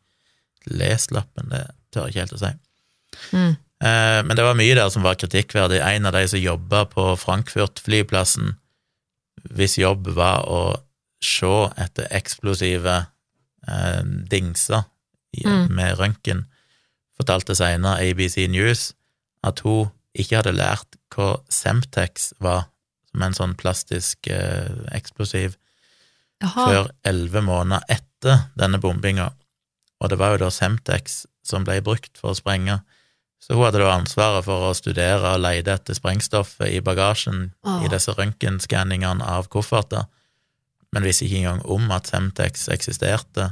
[0.71, 1.51] lest lappen.
[1.51, 2.51] Det tør jeg ikke helt å si.
[3.35, 3.51] Mm.
[3.81, 5.81] Eh, men det var mye der som var kritikkverdig.
[5.83, 8.55] En av de som jobba på Frankfurt-flyplassen,
[9.57, 10.61] hvis jobb var å
[11.21, 12.97] se etter eksplosive
[13.67, 14.83] eh, dingser
[15.45, 15.69] mm.
[15.73, 16.45] med røntgen,
[17.17, 18.91] fortalte senere ABC News
[19.45, 22.67] at hun ikke hadde lært hva Semtex var,
[23.11, 25.57] som en sånn plastisk eh, eksplosiv,
[26.41, 26.65] Aha.
[26.65, 29.29] før elleve måneder etter denne bombinga.
[30.01, 32.79] Og det var jo da Semtex som ble brukt for å sprenge.
[33.41, 37.81] Så hun hadde da ansvaret for å studere og lete etter sprengstoffet i bagasjen oh.
[37.85, 40.05] i disse røntgenskanningene av kofferter
[40.91, 43.51] men visste ikke engang om at Semtex eksisterte,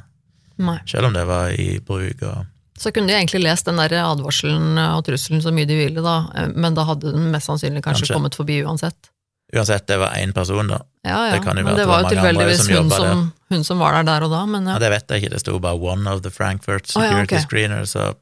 [0.60, 0.80] Nei.
[0.90, 2.24] selv om det var i bruk.
[2.28, 2.46] og
[2.80, 6.46] så kunne de egentlig lest den der advarselen og trusselen så mye de ville, da,
[6.56, 8.16] men da hadde den mest sannsynlig kanskje, kanskje.
[8.16, 9.12] kommet forbi uansett.
[9.52, 10.80] Uansett, det var én person, da.
[11.04, 11.40] Ja, ja.
[11.42, 14.46] Det men det var jo tilfeldigvis hun, som, hun som var der der og da,
[14.46, 14.78] men ja.
[14.78, 14.80] ja.
[14.86, 17.44] Det vet jeg ikke, det sto bare 'one of the Frankfurt security oh, ja, okay.
[17.44, 18.14] screeners', så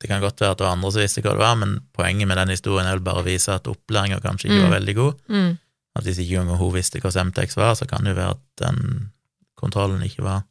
[0.00, 2.28] det kan godt være at det var andre som visste hva det var, men poenget
[2.28, 4.66] med den historien er vel bare å vise at opplæringa kanskje ikke mm.
[4.68, 5.22] var veldig god.
[5.28, 5.52] Mm.
[5.96, 8.44] At hvis ikke engang hun visste hva Semtex var, så kan det jo være at
[8.62, 9.10] den
[9.56, 10.44] kontrollen ikke var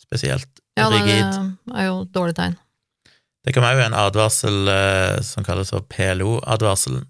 [0.00, 0.48] spesielt
[0.78, 1.24] ja, rigid.
[1.24, 2.58] Ja, det er jo et dårlig tegn.
[3.40, 7.06] Det kom òg en advarsel eh, som kalles for PLO-advarselen,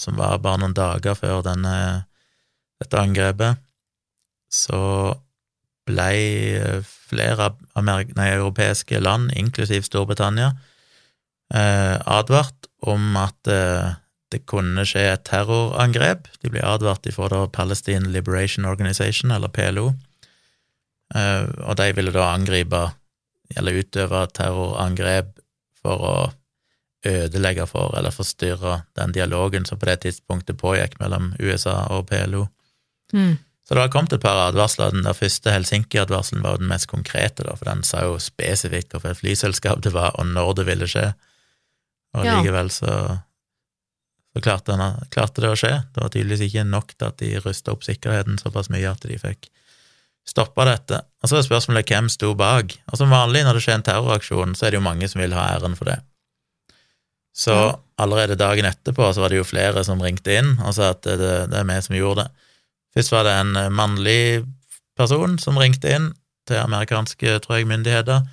[0.00, 1.74] som var bare noen dager før denne,
[2.80, 3.60] dette angrepet.
[4.52, 4.80] Så
[5.88, 6.10] ble
[6.84, 10.52] flere nei, europeiske land, inklusiv Storbritannia,
[11.54, 13.96] eh, advart om at eh,
[14.30, 16.28] det kunne skje et terrorangrep.
[16.42, 19.90] De ble advart ifra da Palestine Liberation Organization, eller PLO,
[21.14, 22.84] eh, og de ville da angripe,
[23.58, 25.32] eller utøve terrorangrep
[25.82, 26.16] for å
[27.06, 32.44] ødelegge for eller forstyrre den dialogen som på det tidspunktet pågikk mellom USA og PLO.
[33.12, 33.38] Mm.
[33.64, 34.92] Så det har kommet et par advarsler.
[34.92, 38.92] Den der første Helsinki-advarselen var jo den mest konkrete, da, for den sa jo spesifikt
[38.92, 41.06] hvilket flyselskap det var, og når det ville skje.
[42.18, 42.38] Og ja.
[42.38, 42.94] likevel så
[44.30, 45.72] så klarte, han, klarte, det å skje.
[45.94, 49.18] Det var tydeligvis ikke nok til at de rusta opp sikkerheten såpass mye at de
[49.18, 49.48] fikk
[50.28, 51.00] stoppa dette.
[51.22, 52.76] Og så er spørsmålet hvem sto bak.
[52.92, 55.34] Og som vanlig når det skjer en terroraksjon, så er det jo mange som vil
[55.34, 55.98] ha æren for det.
[57.34, 57.56] Så
[58.00, 61.18] allerede dagen etterpå så var det jo flere som ringte inn og sa at det,
[61.50, 62.46] det er vi som gjorde det.
[62.94, 64.22] Først var det en mannlig
[64.98, 66.10] person som ringte inn
[66.50, 68.26] til amerikanske, tror jeg, myndigheter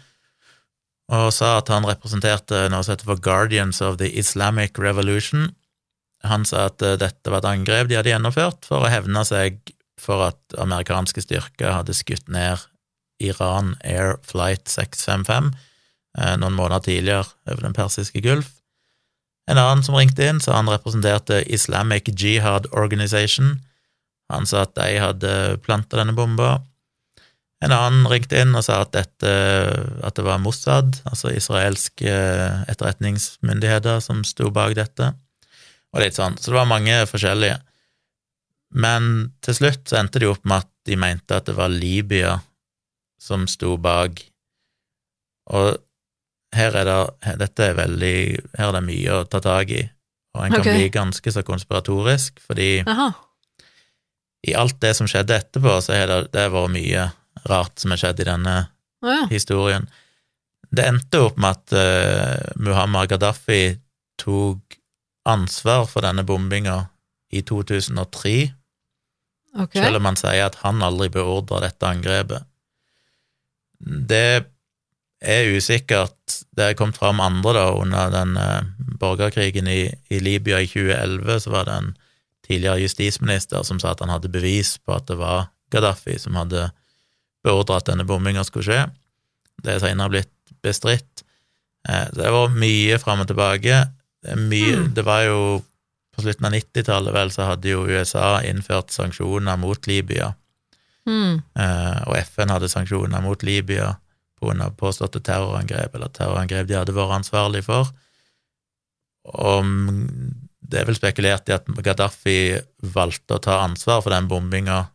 [1.07, 5.53] og sa at han representerte noe som heter for Guardians of the Islamic Revolution,
[6.25, 9.59] han sa at eh, dette var et angrep de hadde gjennomført for å hevne seg
[10.01, 12.65] for at amerikanske styrker hadde skutt ned
[13.23, 15.51] Iran Air Flight 655
[16.17, 18.53] eh, noen måneder tidligere over Den persiske gulf.
[19.47, 23.61] En annen som ringte inn, sa han representerte Islamic Jihad Organization.
[24.33, 25.31] Han sa at de hadde
[25.63, 26.57] planta denne bomba.
[27.63, 29.31] En annen ringte inn og sa at, dette,
[30.03, 32.11] at det var Mossad, altså israelske
[32.67, 35.13] etterretningsmyndigheter, som sto bak dette
[35.97, 36.37] og litt sånn.
[36.37, 37.57] Så det var mange forskjellige.
[38.77, 39.11] Men
[39.45, 42.37] til slutt så endte de opp med at de mente at det var Libya
[43.21, 44.19] som sto bak
[45.49, 45.77] Og
[46.55, 48.17] her er det Dette er veldig
[48.59, 49.81] Her er det mye å ta tak i,
[50.35, 50.77] og en kan okay.
[50.77, 53.07] bli ganske så konspiratorisk, fordi Aha.
[54.47, 57.07] i alt det som skjedde etterpå, så har det, det vært mye
[57.49, 58.55] rart som har skjedd i denne
[59.01, 59.23] oh, ja.
[59.31, 59.87] historien.
[60.69, 63.79] Det endte opp med at uh, Muhammad Gaddafi
[64.21, 64.77] tok
[65.27, 66.85] ansvar for denne bombinga
[67.33, 68.35] i 2003,
[69.59, 69.81] okay.
[69.83, 72.47] selv om han sier at han aldri beordra dette angrepet.
[73.79, 74.47] Det
[75.21, 76.15] er usikkert.
[76.55, 78.69] Det er kommet fram andre da, under den eh,
[79.01, 81.93] borgerkrigen i, i Libya i 2011, så var det en
[82.47, 86.69] tidligere justisminister som sa at han hadde bevis på at det var Gaddafi som hadde
[87.43, 88.83] beordra at denne bombinga skulle skje.
[89.63, 91.25] Det er senere blitt bestridt.
[91.89, 93.81] Eh, Det var mye fram og tilbake.
[94.27, 94.93] Det, mye, Mm.
[94.93, 95.39] det var jo
[96.17, 100.31] På slutten av 90-tallet vel, så hadde jo USA innført sanksjoner mot Libya,
[101.05, 101.43] Mm.
[101.55, 103.91] eh, og FN hadde sanksjoner mot Libya
[104.39, 107.91] på grunn av påståtte terrorangrep, eller terrorangrep de hadde vært ansvarlig for.
[109.37, 109.63] Og
[110.67, 114.87] det er vel spekulert i at Gaddafi valgte å ta ansvar for den bombinga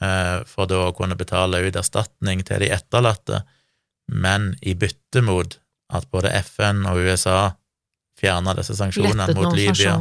[0.00, 3.42] eh, for da å kunne betale ut erstatning til de etterlatte,
[4.08, 5.58] men i bytte mot
[5.92, 7.52] at både FN og USA
[8.18, 9.94] fjerna disse sanksjonene mot Libya,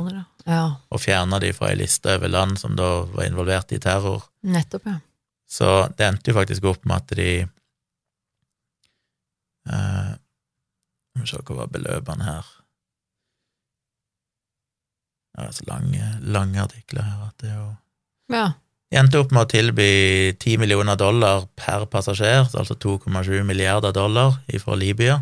[0.47, 0.63] ja.
[0.89, 4.23] Og fjerna de fra ei liste over land som da var involvert i terror.
[4.41, 4.99] nettopp, ja.
[5.47, 7.31] Så det endte jo faktisk opp med at de
[9.71, 10.13] eh,
[11.15, 12.49] Skal vi se hva var beløpene her
[15.37, 17.67] Det er så lange, lange artikler her at det jo
[18.33, 18.47] Ja.
[18.91, 19.91] De endte opp med å tilby
[20.39, 25.17] 10 millioner dollar per passasjer, altså 2,7 milliarder dollar fra Libya,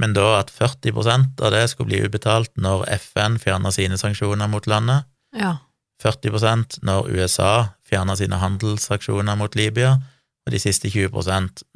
[0.00, 4.66] men da at 40% av det skulle bli ubetalt når FN fjerna sine sanksjoner mot
[4.70, 5.56] landet, ja.
[6.02, 7.52] 40% når USA
[7.86, 9.96] fjerna sine handelsaksjoner mot Libya,
[10.42, 11.12] og de siste 20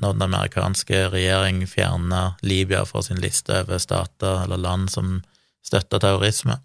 [0.03, 5.21] når den amerikanske regjering fjerna Libya fra sin liste over stater eller land som
[5.67, 6.59] støtter terrorisme.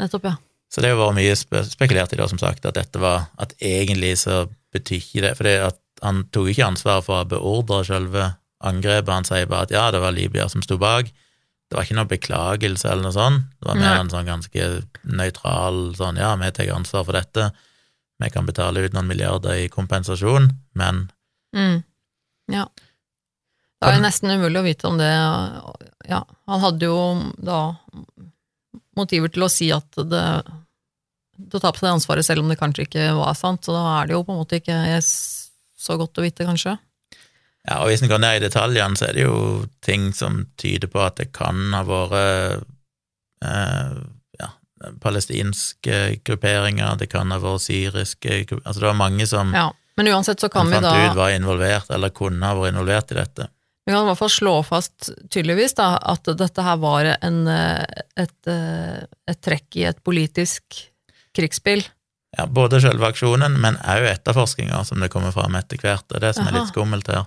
[0.00, 0.36] Nettopp, ja.
[0.72, 3.54] Så det har vært mye spe spekulert i, da, som sagt, at dette var At
[3.62, 8.26] egentlig så betyr ikke det For han tok ikke ansvar for å beordre selve
[8.64, 11.10] angrepet, han sier bare at ja, det var Libya som sto bak.
[11.66, 14.66] Det var ikke noe beklagelse eller noe sånt, det var mer en sånn ganske
[15.02, 17.48] nøytral sånn ja, vi tar ansvar for dette,
[18.22, 21.08] vi kan betale ut noen milliarder i kompensasjon, men
[21.56, 21.82] Mm.
[22.52, 22.66] Ja.
[23.80, 25.08] Det er jo nesten umulig å vite om det
[26.08, 26.98] Ja, han hadde jo
[27.38, 27.76] da
[28.96, 30.24] motiver til å si at det
[31.36, 33.82] Til å ta på seg ansvaret selv om det kanskje ikke var sant, så da
[34.00, 36.78] er det jo på en måte ikke så godt å vite, kanskje.
[37.66, 39.38] Ja, og hvis en går ned i detaljene, så er det jo
[39.82, 42.66] ting som tyder på at det kan ha vært
[43.42, 43.96] eh,
[44.38, 44.52] ja,
[45.02, 49.72] palestinske grupperinger, det kan ha vært syriske Altså, det var mange som Ja.
[49.96, 53.14] Men uansett så kan vi fant da ut var involvert, eller kunne ha vært involvert
[53.14, 53.46] i dette.
[53.86, 58.50] Vi kan i hvert fall slå fast tydeligvis da, at dette her var en, et,
[58.50, 60.82] et trekk i et politisk
[61.32, 61.80] krigsspill.
[62.36, 66.04] Ja, Både selve aksjonen, men òg etterforskninga, som det kommer fram etter hvert.
[66.10, 67.24] Det er det som er litt skummelt her.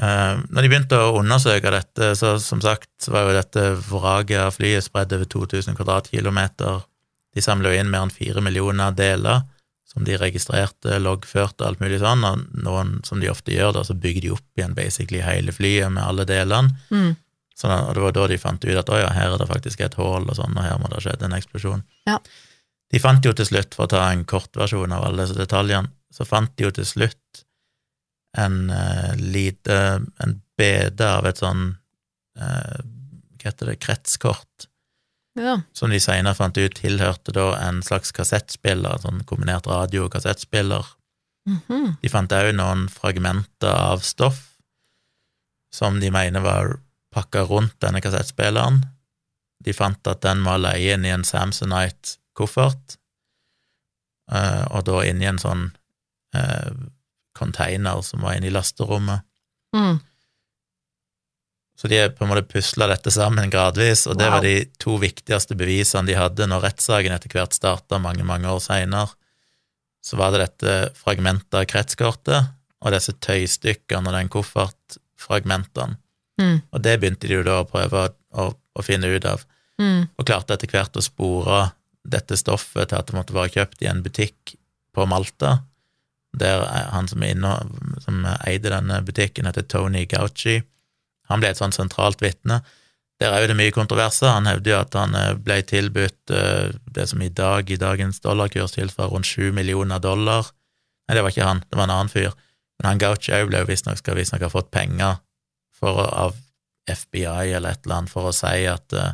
[0.00, 4.54] Eh, når de begynte å undersøke dette, så som sagt var jo dette vraket av
[4.56, 6.86] flyet spredd over 2000 kvadratkilometer.
[7.32, 9.44] De samla inn mer enn fire millioner deler,
[9.88, 13.82] som de registrerte, loggførte og alt mulig sånn, og noen, som de ofte gjør, da,
[13.84, 16.72] så bygger de opp igjen basically hele flyet med alle delene.
[16.88, 17.12] Mm.
[17.58, 19.84] Sånn, og det var da de fant ut at å ja, her er det faktisk
[19.84, 21.84] et hull, og sånn, og her må det ha skjedd en eksplosjon.
[22.08, 22.16] Ja.
[22.92, 26.24] De fant jo til slutt, for å ta en kortversjon av alle disse detaljene, så
[26.28, 27.44] fant de jo til slutt
[28.38, 29.74] en uh, lite
[30.24, 31.76] En bede av et sånn
[32.38, 32.78] uh,
[33.36, 33.78] Hva heter det?
[33.82, 34.68] Kretskort,
[35.36, 35.58] Ja.
[35.72, 40.84] som de senere fant ut tilhørte da en slags kassettspiller, sånn kombinert radio- og kassettspiller.
[41.48, 41.96] Mhm.
[42.02, 44.52] De fant òg noen fragmenter av stoff
[45.72, 46.78] som de mener var
[47.12, 48.82] pakka rundt denne kassettspilleren.
[49.64, 52.96] De fant at den var leie inn i en Samsonite-koffert,
[54.32, 55.70] eh, og da inni en sånn
[57.42, 59.26] container som var inne i lasterommet.
[59.76, 59.98] Mm.
[61.82, 64.34] Så de på en måte pusla dette sammen gradvis, og det Wow.
[64.36, 68.60] var de to viktigste bevisene de hadde når rettssaken etter hvert starta mange, mange år
[68.62, 69.10] seinere.
[70.04, 75.96] Så var det dette fragmentet av kretskortet og disse tøystykkene og den koffertfragmentene.
[76.40, 76.62] Mm.
[76.72, 79.44] Og det begynte de jo da å prøve å, å, finne ut av,
[79.80, 80.08] Mm.
[80.18, 81.72] og klarte etter hvert å spore
[82.04, 84.54] dette stoffet til at det måtte være kjøpt i en butikk
[84.94, 85.64] på Malta,
[86.38, 87.50] der han som, er inne,
[88.04, 90.60] som eide denne butikken, heter Tony Gauci.
[91.28, 92.62] Han ble et sånn sentralt vitne.
[93.20, 94.32] Der er jo det mye kontroverser.
[94.32, 98.22] Han hevder jo at han eh, ble tilbudt eh, det som i dag, i dagens
[98.24, 100.48] dollarkurs, tilsvarer rundt sju millioner dollar.
[101.06, 102.32] Nei, det var ikke han, det var en annen fyr.
[102.80, 105.20] Men han Gauci òg ble jo visstnok skal visstnok ha fått penger
[105.76, 106.34] for, av
[106.90, 109.12] FBI eller et eller annet for å si at uh,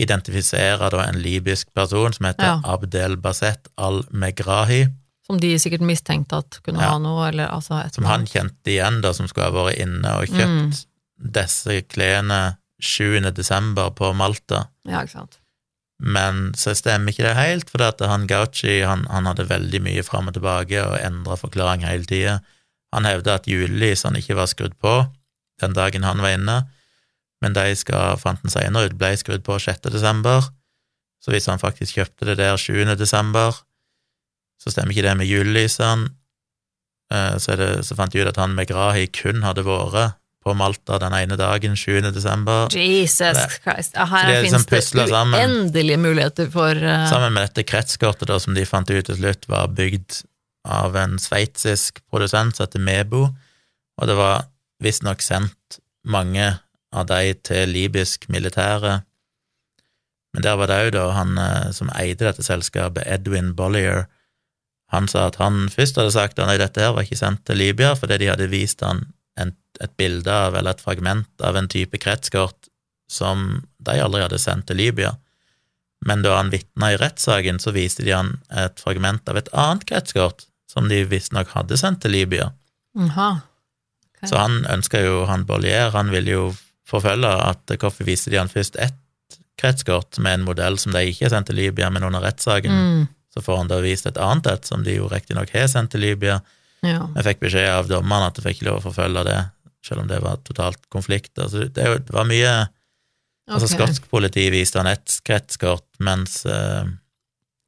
[0.00, 2.60] Identifisere da en libysk person som heter Ja.
[2.72, 4.86] Abdel Baset al-Megrahi,
[5.30, 6.90] Som de sikkert mistenkte at kunne Ja.
[6.96, 10.16] ha noe, eller altså et som han kjente igjen, da, som skulle ha vært inne
[10.18, 10.86] og kjøpt
[11.30, 13.30] disse klærne 7.
[13.36, 14.64] desember på Malta.
[14.88, 15.36] Ja, ikke sant.
[16.00, 20.02] Men så stemmer ikke det helt, for at han Gauci han, han hadde veldig mye
[20.02, 22.38] fram og tilbake og endra forklaring hele tida.
[22.94, 24.94] Han hevda at julelysene ikke var skrudd på
[25.60, 26.56] den dagen han var inne,
[27.42, 29.90] men de skal, fant han senere ut, ble skrudd på 6.
[29.92, 30.40] desember.
[31.20, 32.96] Så hvis han faktisk kjøpte det der 7.
[32.96, 33.60] desember,
[34.60, 36.10] så stemmer ikke det med julelysene.
[37.12, 40.96] Eh, Så, det, så fant de ut at han Megrahi kun hadde vært på Malta
[41.02, 42.00] den ene dagen, 7.
[42.14, 42.68] desember.
[42.72, 43.92] Jesus Det- Christ.
[43.94, 45.36] Ja, her det er liksom finnes det sammen.
[45.40, 47.04] uendelige muligheter for uh...
[47.10, 50.22] Sammen med dette kretskortet da, som de fant ut til slutt var bygd
[50.64, 53.26] av en sveitsisk produsent som heter Mebo,
[54.00, 54.46] og det var
[54.80, 56.58] visstnok sendt mange
[56.92, 59.02] av de til libysk militære.
[60.32, 64.06] Men der var det òg da han eh, som eide dette selskapet, Edwin Bollier,
[64.90, 67.60] han sa at han først hadde sagt at nei, dette her var ikke sendt til
[67.60, 69.04] Libya fordi de hadde vist han
[69.40, 72.70] en, et bilde av, eller et fragment av en type kretskort
[73.10, 75.14] som de aldri hadde sendt til Libya.
[76.06, 79.86] Men da han vitna i rettssaken, så viste de han et fragment av et annet
[79.88, 82.50] kretskort som de visstnok hadde sendt til Libya.
[82.98, 83.30] Aha.
[84.14, 84.30] Okay.
[84.30, 86.48] Så han ønska jo, han Bollier, han ville jo
[86.88, 88.98] forfølge at hvorfor viste de han først ett
[89.60, 93.08] kretskort med en modell som de ikke har sendt til Libya, men under rettssaken Mm,
[93.34, 96.02] så får han da vist et annet et som de jo riktignok har sendt til
[96.04, 96.40] Libya.
[96.82, 97.06] ja.
[97.16, 99.38] Jeg fikk beskjed av dommerne at jeg fikk lov å forfølge det,
[99.86, 101.32] selv om det var totalt konflikt.
[101.38, 102.68] Altså, det, var mye
[103.50, 103.80] Altså, Ok.
[103.80, 106.86] skotsk politi viste han ett kretskort, mens, eh,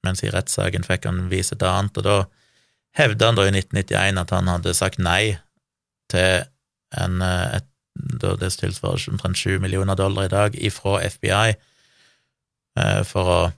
[0.07, 2.27] mens i rettssaken fikk han vise et annet, og da
[2.95, 5.39] hevda han da i 1991 at han hadde sagt nei
[6.13, 6.45] til
[6.93, 11.57] en, eh, et, det tilsvarer omtrent 7 millioner dollar i dag, ifra FBI,
[12.79, 13.53] eh, for å,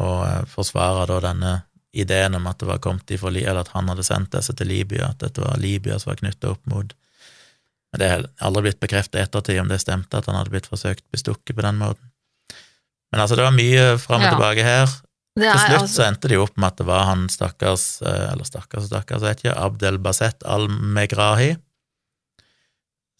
[0.00, 1.52] å eh, forsvare da denne
[1.92, 4.66] ideen om at det var kommet ifra, Li- eller at han hadde sendt disse til
[4.70, 6.94] Libya, at dette var Libya som var knytta opp mot
[7.92, 10.64] men det er aldri blitt bekreftet i ettertid om det stemte at han hadde blitt
[10.70, 12.06] forsøkt bestukket på den måten.
[13.12, 14.30] Men altså, det var mye fram og Ja.
[14.32, 14.86] tilbake her.
[15.36, 17.84] Er, Til slutt altså så endte det jo opp med at det var han stakkars,
[18.00, 21.50] eh, eller stakkars og stakkars, jeg vet ikke, Abdel Baset al-Megrahi,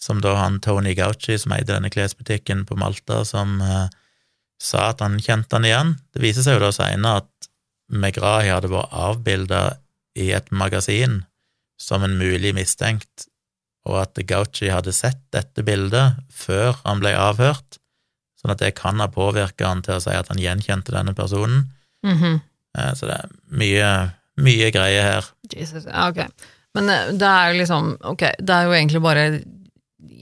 [0.01, 3.89] som da han Tony Gauchi, som eide denne klesbutikken på Malta, som eh,
[4.63, 5.97] sa at han kjente han igjen.
[6.15, 7.49] Det viser seg jo da senere at
[7.93, 9.63] Megrahi hadde vært avbilda
[10.19, 11.23] i et magasin
[11.81, 13.27] som en mulig mistenkt,
[13.89, 17.81] og at Gauchi hadde sett dette bildet før han ble avhørt,
[18.39, 21.73] sånn at det kan ha påvirka han til å si at han gjenkjente denne personen.
[22.07, 22.41] Mm -hmm.
[22.95, 23.89] Så det er mye,
[24.37, 25.25] mye greier her.
[25.55, 26.27] Jesus, ja, ok.
[26.75, 29.43] Men eh, det er jo liksom, ok, det er jo egentlig bare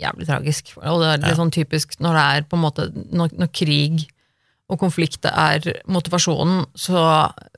[0.01, 1.37] jævlig tragisk, og det er litt Ja.
[1.37, 4.10] sånn typisk når det er på en måte, når, når krig
[4.71, 7.03] og konflikt er motivasjonen, så,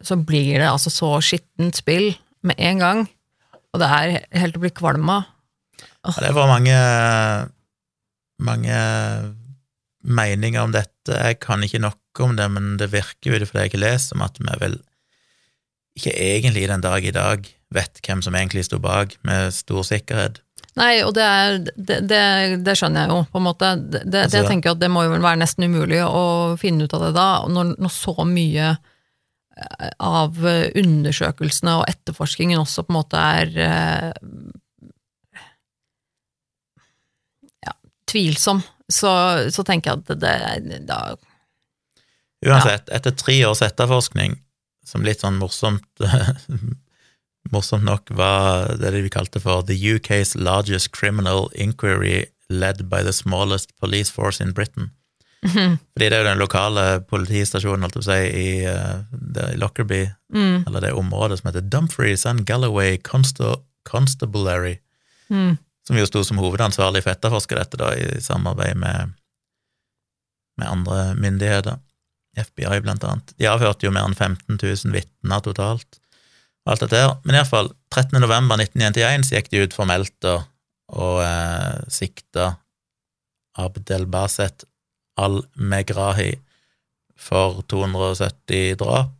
[0.00, 2.14] så blir det altså så skittent spill
[2.46, 3.02] med en gang,
[3.72, 5.28] og det er helt å bli kvalm av.
[6.02, 6.78] Ja, Det var mange,
[8.42, 8.78] mange
[10.02, 11.14] meninger om dette.
[11.14, 14.24] Jeg kan ikke nok om det, men det virker jo, fordi jeg ikke lest, om
[14.24, 14.80] at vi vel
[15.98, 20.40] ikke egentlig den dag i dag vet hvem som egentlig sto bak, med stor sikkerhet.
[20.80, 22.20] Nei, og det, er, det, det,
[22.64, 23.72] det skjønner jeg jo, på en måte.
[23.76, 27.04] Det, Altså- jeg tenker at det må jo være nesten umulig å finne ut av
[27.04, 33.20] det da, når, når så mye eh, av undersøkelsene og etterforskningen også på en måte
[33.20, 34.12] er eh,
[37.66, 37.74] ja,
[38.08, 39.12] tvilsom, så,
[39.52, 41.02] så tenker jeg at det, da,
[42.42, 44.40] Uansett, etter tre års etterforskning,
[44.88, 45.84] som litt sånn morsomt
[47.52, 53.12] morsomt nok var det de kalte for The UK's largest criminal inquiry led by the
[53.12, 54.90] smallest police force in Britain.
[55.42, 60.64] Fordi det er jo den lokale politistasjonen, holdt si, i, eh, det, i Lockerbie, mm,
[60.66, 63.56] eller det området som heter Dumfries and Galloway Consta
[63.88, 64.76] Constabulary,
[65.30, 69.16] mm, som jo sto som hovedansvarlig for å etterforske dette, da, i samarbeid med,
[70.60, 71.80] med andre myndigheter.
[72.38, 73.34] FBI, blant annet.
[73.36, 75.98] De avhørte jo mer enn 15 000 vitner totalt.
[76.68, 77.16] Alt dette her.
[77.24, 78.20] Men iallfall, 13.
[78.22, 80.44] november 1991 så gikk de ut formelt og,
[80.94, 82.52] og eh, sikta
[83.58, 84.64] Abdelbaset
[85.20, 86.30] al-Megrahi
[87.18, 89.18] for 270 drap.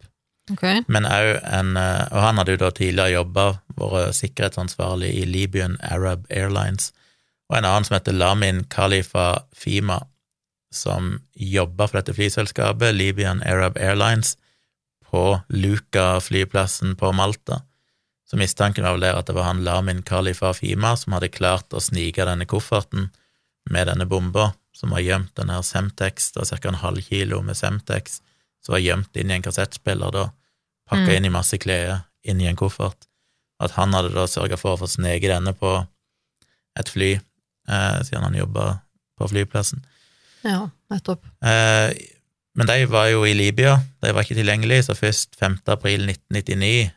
[0.51, 0.83] Okay.
[0.91, 3.45] Men òg en eh, Og han hadde jo da tidligere jobba,
[3.79, 6.91] vært sikkerhetsansvarlig i Libyan Arab Airlines,
[7.51, 10.01] og en annen som heter Lamin Khalifa Fima,
[10.73, 14.37] som jobba for dette flyselskapet, Libyan Arab Airlines,
[15.13, 17.63] på Luca-flyplassen på Malta.
[18.31, 21.75] Så mistanken var vel der at det var han Lamin Khalifa Fima som hadde klart
[21.77, 23.11] å snike denne kofferten
[23.71, 26.69] med denne bomba, som var gjemt, den her Semtex, det var ca.
[26.69, 28.21] en halv kilo med Semtex,
[28.65, 30.31] som var gjemt inn i en kassettspiller, da,
[30.89, 31.17] pakka Mm.
[31.17, 33.07] inn i masse klær, inn i en koffert.
[33.61, 35.87] At han hadde da sørga for å få sneke denne på
[36.77, 37.13] et fly,
[37.69, 38.81] eh, siden han jobba
[39.21, 39.85] på flyplassen.
[40.43, 41.23] Ja, nettopp.
[41.45, 41.93] Eh,
[42.59, 45.63] men de var jo i Libya, de var ikke tilgjengelige, så først 5.
[45.73, 46.91] april 1999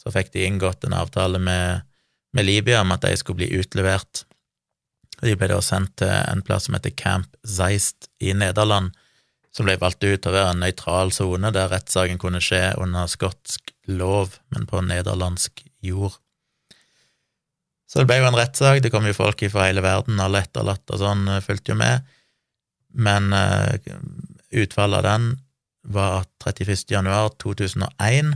[0.00, 1.82] så fikk de inngått en avtale med,
[2.36, 4.24] med Libya om at de skulle bli utlevert.
[5.20, 8.94] De ble da sendt til en plass som heter Camp Zeist i Nederland,
[9.50, 13.10] som ble valgt ut til å være en nøytral sone der rettssaken kunne skje under
[13.10, 16.14] skotsk lov, men på nederlandsk jord.
[17.90, 20.94] Så det ble jo en rettssak, det kom jo folk fra hele verden, alle etterlatte
[20.94, 22.06] og sånn eh, fulgte jo med,
[22.94, 23.90] men eh,
[24.50, 25.26] utfallet av den
[25.82, 26.90] var at 31.
[26.90, 28.34] januar 2001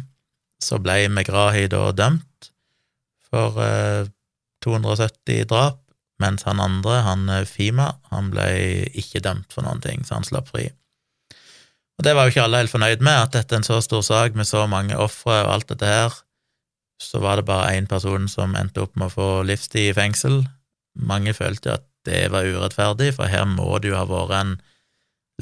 [0.63, 2.51] så ble Megrahi da dømt
[3.29, 4.07] for eh,
[4.65, 5.81] 270 drap,
[6.23, 8.47] mens han andre, han eh, Fima, han ble
[8.95, 10.71] ikke dømt for noen ting, så han slapp fri.
[11.99, 14.03] Og det var jo ikke alle helt fornøyd med, at dette er en så stor
[14.07, 16.15] sak med så mange ofre og alt dette her,
[17.03, 20.45] så var det bare én person som endte opp med å få livstid i fengsel.
[20.95, 24.55] Mange følte at det var urettferdig, for her må det jo ha vært en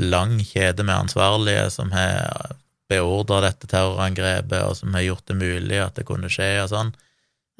[0.01, 2.57] lang kjede med ansvarlige som har
[2.93, 6.93] beordra dette terrorangrepet, og som har gjort det mulig at det kunne skje, og sånn.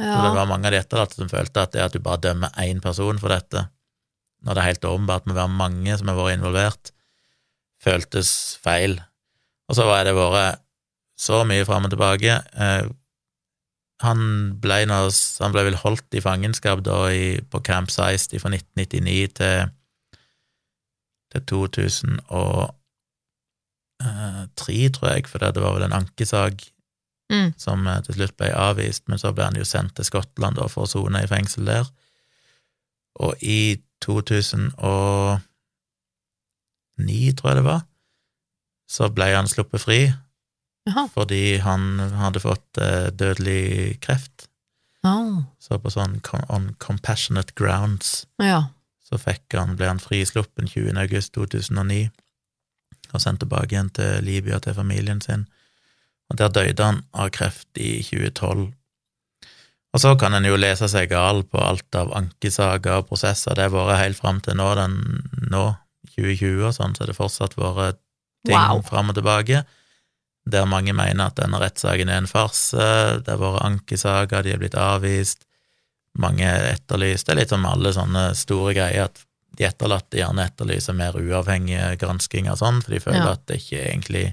[0.01, 2.57] Så det var mange av de etterlatte som følte at det at du bare dømmer
[2.65, 3.67] én person for dette,
[4.43, 6.93] når det er helt åpenbart må være mange som har vært involvert,
[7.83, 8.97] føltes feil.
[9.71, 10.63] Og så var det vært
[11.19, 12.41] så mye fram og tilbake.
[12.57, 12.89] Eh,
[14.03, 14.25] han
[14.63, 19.71] ble, han ble vel holdt i fangenskap da i, på Camp Seist fra 1999 til,
[21.33, 22.69] til 2003,
[24.03, 26.69] eh, tror jeg, for det var vel en ankesak
[27.33, 27.53] Mm.
[27.57, 30.67] som eh, til slutt ble avvist, men så ble han jo sendt til Skottland da,
[30.69, 31.89] for å sone i fengsel der.
[33.25, 35.41] Og i 2009,
[37.39, 37.87] tror jeg det var,
[38.91, 40.01] så ble han sluppet fri
[40.91, 41.07] Aha.
[41.15, 44.49] fordi han hadde fått eh, dødelig kreft.
[45.07, 45.17] Ja.
[45.63, 46.21] Så på sånn
[46.53, 48.69] on compassionate grounds ja.
[49.13, 50.97] Så han, ble han frisluppen 20.
[50.99, 52.09] august 2009
[53.13, 55.45] og sendt tilbake igjen til Libya til familien sin.
[56.31, 58.71] Og der døde han av kreft i 2012.
[59.93, 63.53] Og så kan en jo lese seg gal på alt av ankesaker og prosesser.
[63.53, 64.97] Det har vært helt fram til nå, den,
[65.53, 65.67] nå
[66.15, 68.01] 2020 og sånn, så har det fortsatt vært
[68.49, 68.81] ting Wow.
[68.83, 69.63] fram og tilbake.
[70.51, 72.89] Der mange mener at denne rettssaken er en farse.
[73.23, 75.45] Det har vært ankesaker, de har blitt avvist.
[76.21, 77.27] Mange er etterlyst.
[77.27, 79.23] Det er litt som alle sånne store greier, at
[79.57, 83.33] de etterlatte gjerne etterlyser mer uavhengige granskinger og sånn, for de føler Ja.
[83.33, 84.25] at det ikke er egentlig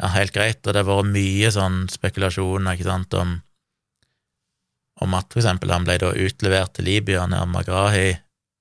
[0.00, 0.60] ja, helt greit.
[0.66, 3.38] Og det har vært mye sånn spekulasjoner, ikke sant, om
[5.00, 8.16] om at for eksempel han ble da utlevert til Libya nær Magrahi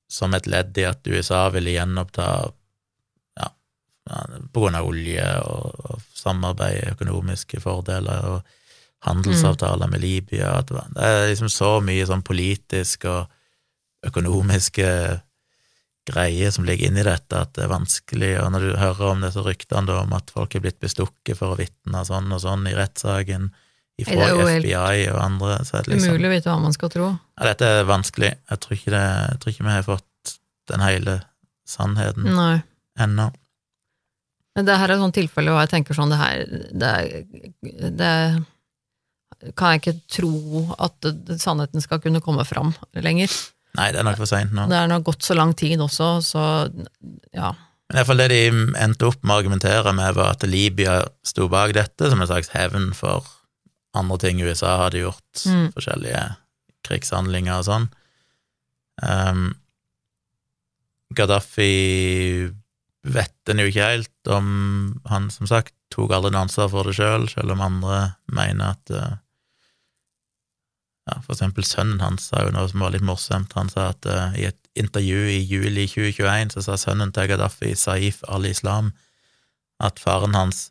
[0.07, 2.27] som et ledd i at USA ville gjenoppta
[3.41, 3.47] ja,
[4.53, 8.53] på grunn av olje og, og samarbeid, økonomiske fordeler og
[9.05, 10.61] handelsavtaler med Libya.
[10.65, 13.27] Det, er liksom så mye sånn politisk og
[14.07, 14.89] økonomiske
[16.07, 19.43] greier som ligger inni dette, at det er vanskelig, og når du hører om disse
[19.43, 23.49] ryktene om at folk er blitt bestukket for å vitne sånn og sånn i rettssaken
[23.99, 27.09] ifra FBI og andre, så er det liksom Umulig å vite hva man skal tro.
[27.17, 28.31] ja, dette er vanskelig.
[28.51, 30.37] Jeg tror ikke, det, jeg tror ikke vi har fått
[30.71, 31.17] den hele
[31.67, 32.55] sannheten Nei.
[32.99, 33.31] ennå.
[34.57, 36.93] Men det her er et sånt tilfelle hvor jeg tenker sånn, det her det,
[37.99, 38.13] det
[39.55, 41.07] kan jeg ikke tro at
[41.41, 43.29] sannheten skal kunne komme fram lenger.
[43.77, 44.65] Nei, det er nok for seint nå.
[44.71, 46.43] Det er nok gått så lang tid også, så
[47.35, 47.51] ja.
[47.87, 48.39] Men i hvert fall det de
[48.81, 52.49] endte opp med å argumentere med, var at Libya sto bak dette som en slags
[52.55, 53.27] hevn for
[53.97, 55.69] andre ting USA hadde gjort, Mm.
[55.77, 56.23] forskjellige
[56.87, 57.87] krigshandlinger og sånn.
[59.03, 59.55] Um,
[61.15, 62.49] Gaddafi
[63.07, 64.49] vet en jo ikke helt om
[65.07, 67.99] han, som sagt, tok noe ansvar for det sjøl, selv om andre
[68.33, 69.15] mener at eh,
[71.07, 73.55] ja, For eksempel sønnen hans sa jo noe som var litt morsomt.
[73.55, 77.73] Han sa at uh, i et intervju i juli 2021 så sa sønnen til Gaddafi,
[77.75, 78.91] Saif al-Islam,
[79.83, 80.67] at faren hans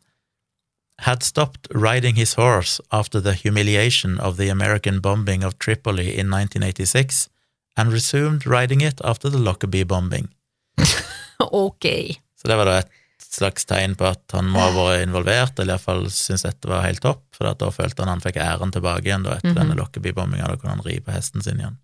[1.01, 6.31] had stopped riding his horse after the humiliation of the American bombing of Tripoli in
[6.31, 7.29] 1986
[7.75, 10.29] and resumed riding it after the Lockerbie bombing.
[11.39, 11.85] Ok.
[12.41, 12.89] Så det var da et
[13.37, 17.01] slags tegn på at han må ha vært involvert, eller iallfall syntes dette var helt
[17.03, 19.59] topp, for da følte han han fikk æren tilbake igjen da etter Mhm.
[19.61, 21.77] denne Lockerbie-bombinga, da kunne han ri på hesten sin igjen.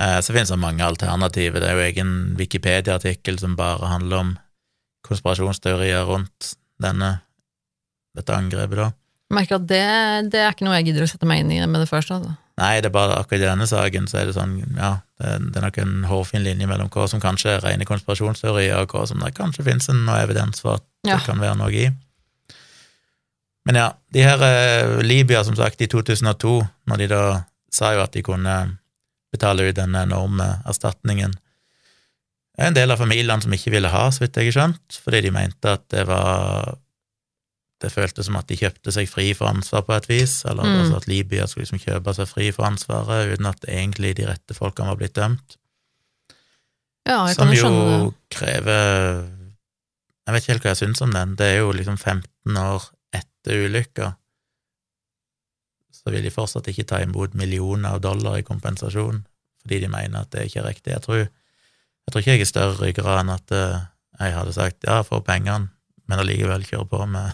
[0.00, 4.38] Eh, så finnes det mange alternativer, det er jo egen Wikipedia-artikkel som bare handler om
[5.04, 7.20] konspirasjonsteorier rundt denne,
[8.16, 8.90] dette angrepet, da.
[9.32, 11.60] Jeg merker at det, det er ikke noe jeg gidder å sette meg inn i
[11.66, 12.18] med det første.
[12.18, 12.36] Altså.
[12.62, 15.58] Nei, det er bare akkurat i denne saken så er det sånn, ja, det, det
[15.58, 19.18] er nok en hårfin linje mellom hva som kanskje er rene konspirasjonsteorier, og hva som
[19.24, 21.16] det kanskje finnes en noe evidens for at Ja.
[21.18, 21.88] det kan være noe i.
[23.66, 26.54] Men ja, de her eh, Libya, som sagt, i 2002,
[26.90, 27.22] når de da
[27.72, 28.56] sa jo at de kunne
[29.32, 31.34] betale ut den enorme erstatningen,
[32.58, 35.22] er en del av familiene som ikke ville ha, så vidt jeg har skjønt, fordi
[35.24, 36.74] de mente at det var
[37.82, 40.76] Det føltes som at de kjøpte seg fri for ansvar på et vis, eller Mm.
[40.84, 44.54] altså at Libya skulle liksom kjøpe seg fri for ansvaret uten at egentlig de rette
[44.54, 45.56] folkene var blitt dømt.
[47.06, 49.28] Ja, jeg Som jo skjønne krever
[50.22, 51.32] Jeg vet ikke helt hva jeg syns om den.
[51.34, 54.12] Det er jo liksom 15 år etter ulykka.
[55.92, 59.24] Så vil de fortsatt ikke ta imot millioner av dollar i kompensasjon,
[59.62, 60.92] fordi de mener at det ikke er riktig.
[60.94, 63.80] Jeg tror, jeg tror ikke jeg er større ryggrad enn at eh,
[64.20, 65.70] jeg hadde sagt ja, få pengene,
[66.12, 67.32] men allikevel kjøre på med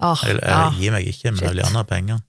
[0.00, 0.64] oh, Jeg, jeg ja.
[0.78, 1.64] gir meg ikke, men jeg vil Shit.
[1.66, 2.20] gjerne ha penger.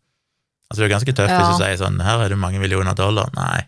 [0.70, 1.42] Altså, det er ganske tøft Ja.
[1.44, 3.30] hvis du sier sånn her er det mange millioner dollar.
[3.38, 3.62] Nei,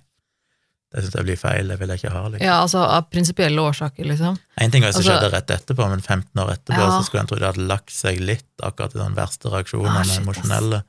[0.91, 2.23] det syns jeg blir feil, det vil jeg ikke ha.
[2.27, 2.45] Liksom.
[2.45, 4.35] ja, altså av prinsipielle årsaker, liksom.
[4.57, 6.89] En ting var hvis det Altså- skjedde rett etterpå, men 15 år etterpå Ja.
[6.97, 10.03] så skulle en tro det hadde lagt seg litt, akkurat i den verste Ah, reaksjonene,
[10.05, 10.81] shit, emosjonelle,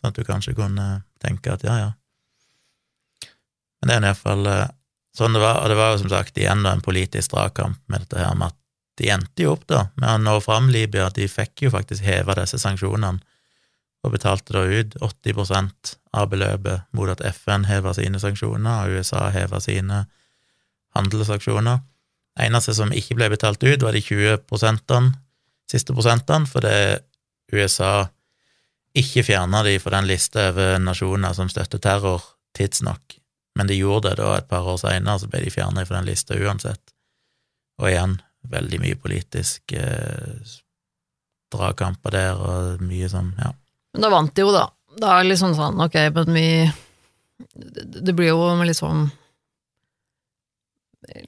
[0.00, 0.88] sånn at du kanskje kunne
[1.22, 1.92] tenke at ja, ja.
[3.80, 4.66] Men det er i hvert fall eh,
[5.18, 8.00] sånn det var, og det var jo som sagt igjen da en politisk dragkamp med
[8.04, 8.58] dette her med at
[8.98, 12.34] de endte jo opp da med å nå fram Libya, de fikk jo faktisk heva
[12.38, 13.22] disse sanksjonene,
[14.06, 19.28] og betalte da ut 80% av beløpet mot at FN heva sine sanksjoner, og USA
[19.34, 20.04] heva sine
[20.96, 21.80] handelsaksjoner.
[22.38, 25.16] Eneste som ikke ble betalt ut, var de 20 prosentene,
[25.70, 26.98] siste prosentene, fordi
[27.52, 28.08] USA
[28.98, 32.22] ikke fjerna de fra den lista over nasjoner som støtter terror,
[32.56, 33.18] tidsnok.
[33.58, 36.08] Men de gjorde det da et par år seinere, så ble de fjerna fra den
[36.08, 36.94] lista uansett.
[37.82, 38.16] Og igjen,
[38.50, 40.56] veldig mye politisk eh,
[41.52, 43.52] dragkamper der, og mye sånn, ja.
[43.94, 44.66] Men da vant de jo, da.
[44.98, 46.48] Da er det liksom sånn, ok, men vi
[47.38, 48.40] Det, blir jo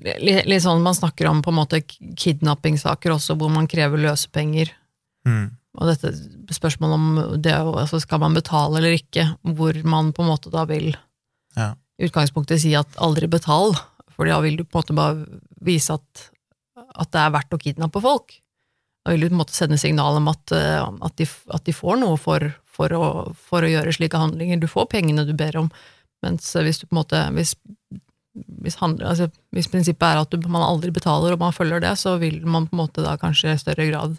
[0.02, 4.72] litt, litt sånn man snakker om på en måte kidnappingssaker også, hvor man krever løsepenger.
[5.28, 5.50] Mm.
[5.78, 6.10] Og dette
[6.56, 10.66] spørsmålet om det altså skal man betale eller ikke, hvor man på en måte da
[10.68, 10.92] vil
[11.56, 11.74] Ja.
[11.98, 13.74] i utgangspunktet si at aldri betal,
[14.14, 16.30] for da vil du på en måte bare vise at,
[16.94, 18.36] at det er verdt å kidnappe folk.
[19.04, 21.74] Da vil du på en måte sende signal om at, eh, at, de, at de
[21.74, 23.04] får noe for, for, å,
[23.48, 24.60] for å gjøre slike handlinger.
[24.60, 25.70] Du får pengene du ber om,
[26.24, 27.54] mens hvis du på en måte hvis,
[28.60, 31.94] hvis, handler, altså, hvis prinsippet er at du, man aldri betaler og man følger det,
[32.00, 34.18] så vil man på en måte da kanskje i større grad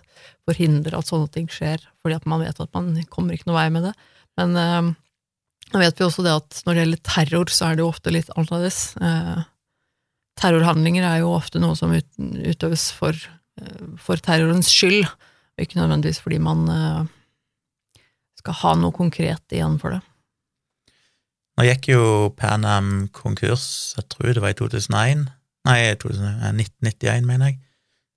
[0.50, 3.70] forhindre at sånne ting skjer, fordi at man vet at man kommer ikke noe vei
[3.74, 3.94] med det.
[4.40, 4.92] Men øh,
[5.78, 8.34] vet vi også det at når det gjelder terror, så er det jo ofte litt
[8.34, 8.82] annerledes.
[8.98, 9.48] Eh,
[10.40, 13.18] terrorhandlinger er jo ofte noe som ut, utøves for,
[13.62, 18.06] eh, for terrorens skyld, og ikke nødvendigvis fordi man eh,
[18.42, 20.02] skal ha noe konkret igjen for det.
[21.60, 22.04] Nå gikk jo
[22.40, 25.28] Pan Am konkurs, jeg tror det var i 2001.
[25.68, 27.60] Nei, 1991, mener jeg.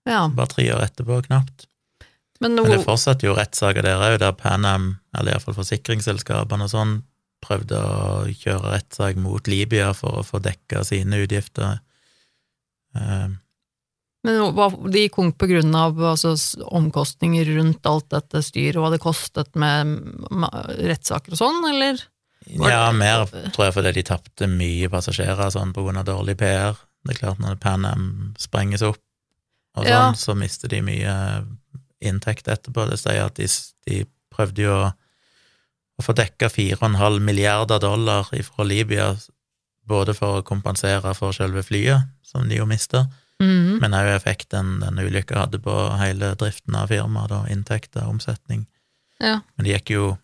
[0.09, 1.67] Ja, Bare tre år etterpå, knapt.
[2.41, 4.87] men, Men det fortsatte jo rettssaker der òg, der Pan Am,
[5.17, 6.95] eller iallfall forsikringsselskapene og sånn,
[7.45, 11.83] prøvde å kjøre rettssak mot Libya for å få dekka sine utgifter.
[12.95, 13.33] Eh,
[14.25, 16.33] men de konk på grunn av altså,
[16.73, 19.99] omkostninger rundt alt dette styret, hva det kostet med
[20.81, 22.01] rettssaker og sånn, eller?
[22.49, 26.77] Ja, mer tror jeg fordi de tapte mye passasjerer sånn på grunn av dårlig PR.
[27.05, 28.09] Det er klart, når Pan Am
[28.41, 29.01] sprenges opp
[29.77, 30.13] og sånn, Ja.
[30.17, 31.15] så mister de mye
[32.05, 32.89] inntekt etterpå.
[32.89, 33.49] Det sier at de,
[33.89, 34.91] de prøvde jo å,
[36.01, 39.15] å få dekka 4,5 milliarder dollar fra Libya,
[39.89, 43.05] både for å kompensere for selve flyet, som de jo mista,
[43.43, 43.79] mm.
[43.83, 48.67] men òg effekten den ulykka hadde på hele driften av firmaet, inntekter, omsetning.
[49.21, 49.41] Ja.
[49.57, 50.17] Men de gikk jo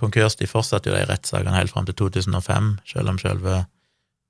[0.00, 3.64] konkurs, de fortsatte jo de rettssakene helt fram til 2005, selv om selve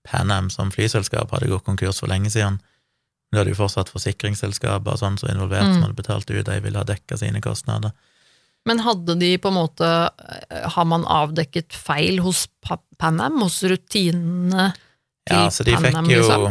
[0.04, 2.58] Pan Am som flyselskap hadde gått konkurs for lenge siden.
[3.30, 5.74] Men hadde jo fortsatt forsikringsselskaper og sånn som involvert, Mm.
[5.74, 7.92] som hadde betalt ut, de ville ha dekka sine kostnader.
[8.66, 9.88] Men hadde de på en måte
[10.74, 14.70] Har man avdekket feil hos Pa- Pan Am, hos rutinene
[15.28, 16.46] til Ja, så de Pan Am, jo liksom?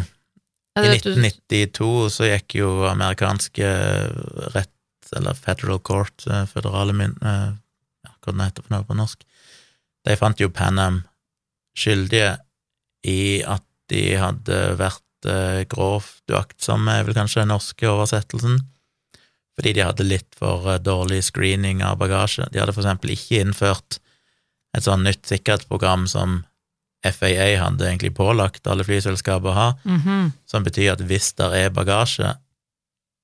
[0.76, 3.68] I Jeg vet du- 1992 så gikk jo amerikanske
[4.55, 4.70] rett,
[5.16, 7.14] eller Federal Court, eh, føderale myn...
[7.22, 7.51] eh,
[8.05, 9.22] Ja, hva det heter for noe på norsk.
[10.05, 11.03] De fant jo Pan Am
[11.78, 12.38] skyldige
[13.05, 18.57] i at de hadde vært eh, grovt uaktsomme, er vel kanskje den norske oversettelsen,
[19.55, 22.47] fordi de hadde litt for eh, dårlig screening av bagasje.
[22.51, 23.99] De hadde for eksempel ikke innført
[24.73, 26.39] et sånn nytt sikkerhetsprogram som
[27.05, 30.31] FAA hadde egentlig pålagt alle flyselskaper å ha, Mhm.
[30.47, 32.37] som betyr at hvis det er bagasje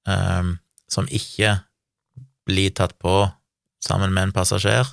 [0.07, 0.59] um,
[0.89, 1.61] som ikke
[2.45, 3.31] blir tatt på
[3.81, 4.85] sammen med en passasjer,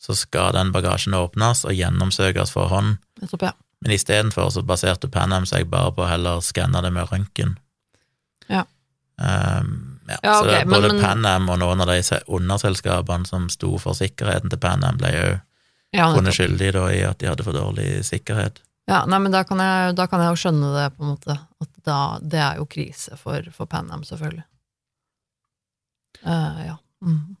[0.00, 2.96] så skal den bagasjen åpnes og gjennomsøkes for hånd.
[3.20, 3.52] Nettopp, ja.
[3.82, 7.56] Men istedenfor så baserte Pan Am seg bare på å heller skanne det med røntgen.
[8.48, 8.64] Ja.
[9.18, 10.18] Um, ja.
[10.22, 13.48] Ja, så det, ok, men- både men- Pan Am og noen av de underselskapene som
[13.52, 15.40] sto for sikkerheten til Pan Am, ble jo
[15.92, 18.60] Ja, funnet skyldige da, i at de hadde for dårlig sikkerhet.
[18.88, 21.36] ja, nei, men da kan, jeg, da kan jeg jo skjønne det, på en måte.
[21.60, 24.44] At da, det er jo krise for, for Pan Am, selvfølgelig.
[26.26, 26.76] Uh, ja.
[27.04, 27.36] Mm.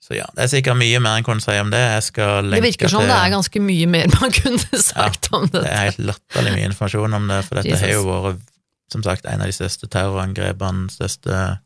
[0.00, 1.80] Så ja, det er sikkert mye mer en kunne si om det.
[2.16, 5.64] Det virker som til det er ganske mye mer man kunne sagt om dette.
[5.66, 7.82] Det er helt latterlig mye informasjon om det, for dette Jesus.
[7.84, 8.46] har jo vært,
[8.92, 11.58] som sagt, en av de største terrorangrepene, største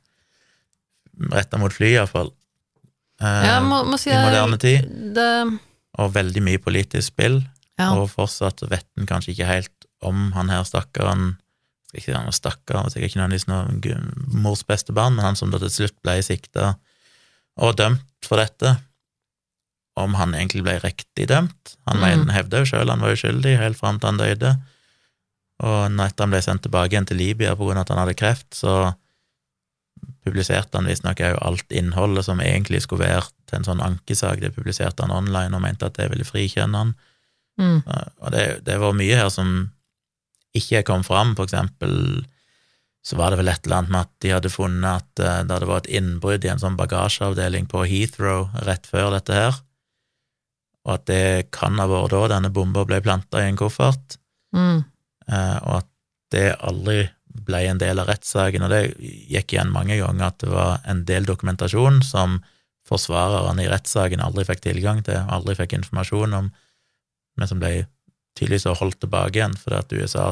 [1.32, 2.32] retta mot fly, iallfall,
[3.20, 5.28] eh, ja, må, må si i moderne tid, det,
[6.00, 7.42] og veldig mye politisk spill,
[7.78, 7.92] ja.
[7.94, 11.36] og fortsatt vet en kanskje ikke helt om han her stakkaren
[11.92, 15.36] skal ikke si han var stakkar, sikkert ikke nødvendigvis noe mors beste barn, men han
[15.36, 16.70] som da til slutt ble sikta
[17.60, 18.78] og dømt for dette,
[20.00, 21.74] om han egentlig ble riktig dømt.
[21.84, 22.30] Han Mm.
[22.32, 24.54] hevda jo sjøl han var uskyldig helt fram til han døde,
[25.62, 28.92] og etter han ble sendt tilbake igjen til Libya av at han hadde kreft, så
[30.22, 34.54] publiserte han visstnok òg alt innholdet som egentlig skulle være til en sånn ankesak, det
[34.54, 36.92] publiserte han online og mente at det ville frikjenne han.
[37.58, 37.80] mm,
[38.22, 39.72] Og det, det var mye her som
[40.56, 42.24] ikke kom fram, for eksempel
[43.02, 45.58] så var det vel et eller annet med at de hadde funnet at eh, da
[45.58, 49.58] det var et innbrudd i en sånn bagasjeavdeling på Heathrow rett før dette her,
[50.86, 54.18] og at det kan ha vært da denne bomba ble planta i en koffert,
[54.54, 54.84] mm,
[55.28, 55.88] og at
[56.32, 57.04] det aldri
[57.46, 61.04] ble en del av rettssaken, og det gikk igjen mange ganger at det var en
[61.08, 62.40] del dokumentasjon som
[62.88, 66.50] forsvarerne i rettssaken aldri fikk tilgang til, aldri fikk informasjon om,
[67.38, 67.86] men som ble
[68.38, 70.26] tydeligvis holdt tilbake igjen, fordi at USA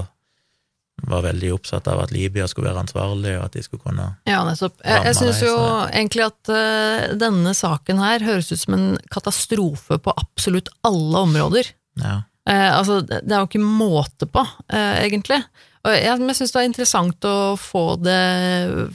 [1.09, 4.43] var veldig oppsatt av at Libya skulle være ansvarlig, og at de skulle kunne Ja,
[4.45, 4.77] nettopp.
[4.85, 5.55] Jeg, jeg syns jo
[5.89, 11.73] egentlig at uh, denne saken her høres ut som en katastrofe på absolutt alle områder.
[12.01, 12.19] Ja.
[12.49, 15.43] Eh, altså, det er jo ikke måte på, eh, egentlig.
[15.85, 18.21] Og jeg, jeg syns det er interessant å få det,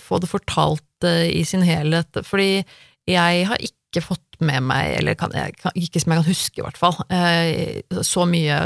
[0.02, 2.64] få det fortalt eh, i sin helhet, fordi
[3.10, 6.60] jeg har ikke fått med meg, eller kan, jeg, kan, ikke som jeg kan huske
[6.62, 8.58] i hvert fall, eh, så mye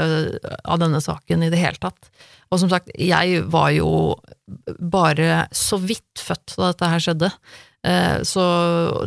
[0.64, 2.10] av denne saken i det hele tatt.
[2.50, 3.90] Og som sagt, jeg var jo
[4.82, 7.30] bare så vidt født da dette her skjedde.
[7.86, 8.42] Eh, Så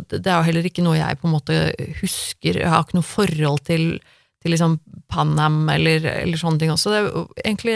[0.08, 1.58] det er jo heller ikke noe jeg på en måte
[2.00, 2.56] husker.
[2.62, 4.00] Jeg har ikke noe forhold til,
[4.44, 4.76] til liksom
[5.08, 6.90] Panam eller, eller sånne ting også.
[6.92, 7.74] Det er jo egentlig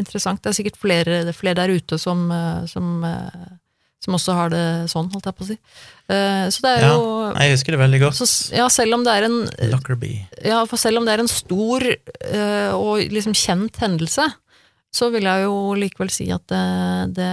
[0.00, 0.40] interessant.
[0.42, 3.50] Det er sikkert flere, det er flere der ute som, eh, som, eh,
[4.02, 5.56] som også har det sånn, holdt jeg på å si.
[6.10, 8.18] Eh, Så det er Ja, jo Jeg husker det veldig godt.
[8.18, 9.38] så, ja, selv om det er en
[9.70, 10.26] Lockerbie.
[10.44, 11.80] ja, for selv om det er en stor
[12.74, 14.26] og liksom kjent hendelse,
[14.92, 17.30] så vil jeg jo likevel si at det, det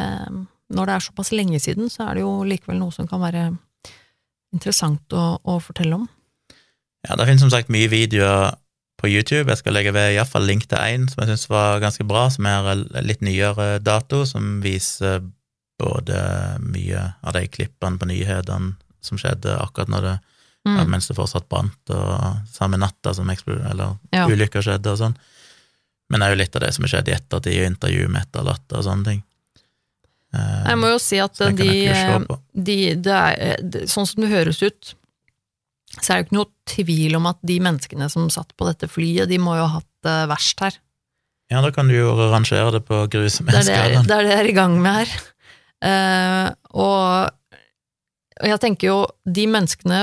[0.69, 3.57] Når det er såpass lenge siden, så er det jo likevel noe som kan være
[4.53, 6.07] interessant å, å fortelle om.
[7.07, 8.53] Ja, det finnes som sagt mye videoer
[8.97, 9.49] på YouTube.
[9.51, 12.45] Jeg skal legge ved iallfall link til én som jeg syns var ganske bra, som
[12.49, 15.21] er litt nyere dato, som viser
[15.77, 16.17] både
[16.63, 18.73] mye av de klippene på nyhetene
[19.05, 20.17] som skjedde akkurat når det
[20.67, 20.89] Mm.
[20.89, 23.29] mens det fortsatt brant, og samme natta som
[23.71, 24.27] eller Ja.
[24.27, 25.15] ulykka skjedde og sånn.
[26.09, 28.83] Men jo litt av det som har skjedd i ettertid, og intervju med etterlatte og
[28.83, 29.23] sånne ting.
[30.33, 31.53] Jeg må jo si at de,
[32.53, 34.93] de det er, Sånn som det høres ut,
[36.01, 38.89] så er det jo ikke noe tvil om at de menneskene som satt på dette
[38.91, 40.77] flyet, de må jo ha hatt det verst her.
[41.51, 44.39] Ja, da kan du jo rangere det på Det er det, det er det jeg
[44.41, 45.17] er i gang med her.
[45.77, 47.61] Uh, og,
[48.41, 50.01] og jeg tenker jo, de menneskene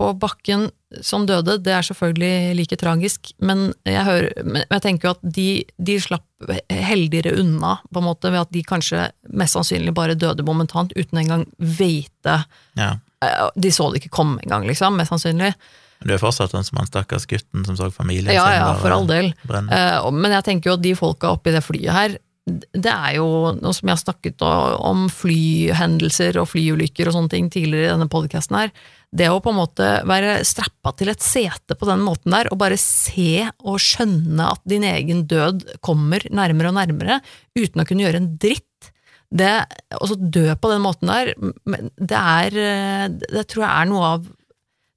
[0.00, 0.70] på bakken
[1.04, 5.26] som døde, det er selvfølgelig like tragisk, men jeg, hører, men jeg tenker jo at
[5.36, 10.18] de, de slapp heldigere unna, på en måte, ved at de kanskje mest sannsynlig bare
[10.18, 12.40] døde momentant, uten engang vite
[12.78, 12.96] Ja.
[13.24, 15.52] Eh, De så det ikke komme engang, liksom, mest sannsynlig.
[16.00, 18.72] Men du er fortsatt den som han stakkars gutten som så familien Ja sin ja,
[18.80, 19.34] for all del.
[19.50, 22.18] Eh, men jeg tenker jo at de folka oppi det flyet her,
[22.50, 23.26] det er jo
[23.58, 28.08] noe som jeg har snakket om flyhendelser og flyulykker og sånne ting tidligere i denne
[28.10, 28.72] podkasten her.
[29.12, 32.60] Det å på en måte være strappa til et sete på den måten der, og
[32.62, 37.20] bare se og skjønne at din egen død kommer nærmere og nærmere,
[37.58, 38.90] uten å kunne gjøre en dritt,
[39.30, 39.50] det,
[39.94, 41.32] så dø på den måten der,
[41.64, 44.24] men det er eh, Det tror jeg er noe av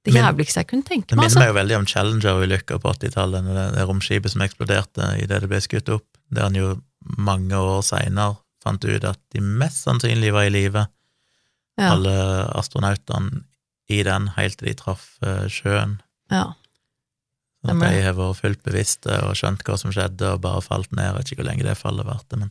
[0.04, 1.14] det jævligste jeg kunne tenke meg.
[1.14, 1.38] Det minner Altså.
[1.40, 5.60] meg jo veldig om Challenger-ulykka på 80-tallet, det, det romskipet som eksploderte idet det ble
[5.64, 6.74] skutt opp, der han jo
[7.16, 10.84] mange år seinere fant ut at de mest sannsynlig var i live,
[11.80, 12.12] Ja, alle
[12.54, 13.40] astronautene
[13.90, 15.96] i den, helt til de traff eh, sjøen.
[16.30, 16.50] ja.
[17.64, 20.90] Sånn at de har vært fullt bevisste og skjønt hva som skjedde, og bare falt
[20.92, 21.06] ned.
[21.06, 22.50] Jeg vet ikke hvor lenge det fallet varte, men,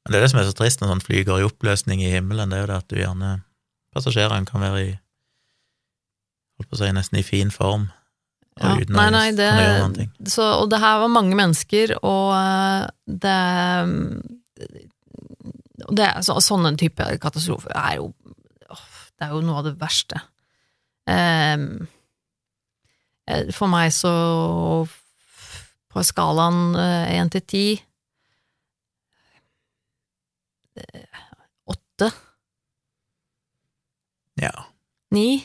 [0.00, 2.12] men det er det som er så trist når sånn fly går i oppløsning i
[2.14, 3.30] himmelen, det er jo det at du gjerne
[3.90, 4.90] Passasjerene kan være i
[6.60, 7.88] holdt på å si nesten i fin form
[8.60, 10.10] Ja, uten nei, nei, det, å gjøre noen ting.
[10.28, 12.82] så, og det her var mange mennesker, og eh,
[13.24, 13.38] det,
[15.96, 18.10] det så, Sånne type katastrofer er jo
[19.16, 20.20] Det er jo noe av det verste.
[21.10, 21.58] Eh,
[23.52, 24.12] for meg så
[25.90, 27.89] På skalaen én til ti eh,
[31.70, 32.10] Åtte?
[34.40, 34.52] Ja,
[35.10, 35.42] Ni?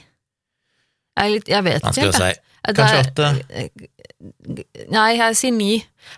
[1.16, 2.34] Jeg, litt, jeg vet ikke vanskelig å si.
[2.76, 3.30] Kanskje åtte?
[4.92, 5.74] Nei, jeg sier ni.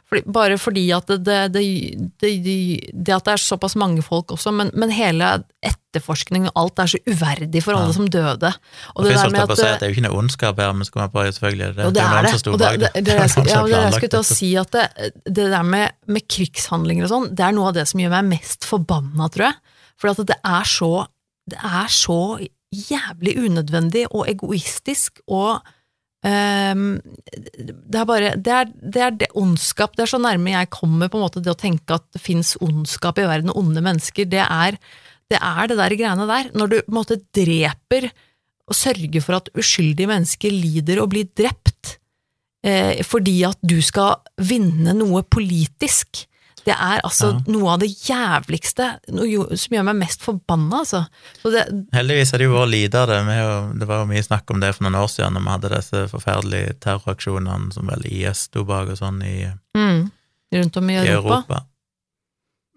[0.09, 1.17] Fordi, bare fordi at det,
[1.53, 1.61] det,
[2.19, 2.55] det, det,
[2.91, 5.29] det at det er såpass mange folk også, men, men hele
[5.63, 7.95] etterforskningen og alt er så uverdig for alle Ja.
[7.95, 8.51] som døde.
[8.95, 10.73] Og Og det der med at si at det er jo ikke noe ondskap her,
[10.75, 12.47] men så man at selvfølgelig det det er det.
[12.51, 14.85] Og det, det, det, jeg skulle- til å si, at det,
[15.25, 18.29] det der med, med krigshandlinger og sånn, det er noe av det som gjør meg
[18.37, 19.59] mest forbanna, tror jeg.
[19.97, 21.07] For at det er så
[21.47, 22.19] Det er så
[22.75, 25.61] jævlig unødvendig og egoistisk og
[26.27, 26.85] ehm,
[27.57, 31.09] det er bare det er, det er det ondskap Det er så nærme jeg kommer
[31.11, 34.27] på en måte det å tenke at det fins ondskap i verden, onde mennesker.
[34.29, 34.79] Det er
[35.31, 36.51] det, er det der greiene der.
[36.55, 38.09] Når du på en måte dreper
[38.67, 41.97] og sørger for at uskyldige mennesker lider og blir drept
[42.67, 46.26] eh, fordi at du skal vinne noe politisk.
[46.67, 47.39] Det er altså Ja.
[47.53, 51.05] noe av det jævligste noe som gjør meg mest forbanna, altså.
[51.39, 51.63] Så det,
[51.95, 53.19] Heldigvis har det jo vært lite av det.
[53.79, 56.03] Det var jo mye snakk om det for noen år siden, når vi hadde disse
[56.11, 59.47] forferdelige terroraksjonene som vel IS sto bak og sånn i,
[59.77, 60.11] mm,
[60.57, 61.39] rundt om i i Europa.
[61.47, 61.63] Europa.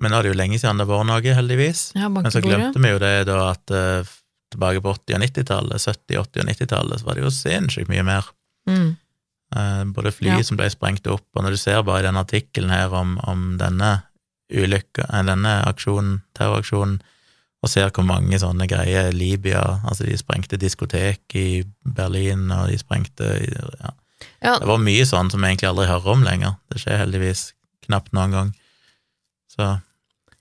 [0.01, 1.93] Men nå er det jo lenge siden det var noe, heldigvis.
[1.95, 4.05] Ja, Men så glemte vi jo det da at uh,
[4.51, 8.03] tilbake på 80- og 90-tallet, 70-, 80- og 90-tallet, så var det jo sinnssykt mye
[8.07, 8.31] mer.
[8.69, 8.97] Mm.
[9.57, 10.43] Eh, både fly Ja.
[10.47, 13.57] som ble sprengt opp, og når du ser bare i denne artikkelen her om, om
[13.59, 14.03] denne
[14.51, 17.01] ulykka, eh, denne aksjonen, terroraksjonen,
[17.63, 22.79] og ser hvor mange sånne greier Libya Altså, de sprengte diskotek i Berlin, og de
[22.79, 23.27] sprengte
[23.81, 23.91] ja.
[24.43, 26.57] Ja, Det var mye sånn som vi egentlig aldri hører om lenger.
[26.71, 27.53] Det skjer heldigvis
[27.85, 28.55] knapt noen gang.
[29.51, 29.81] Så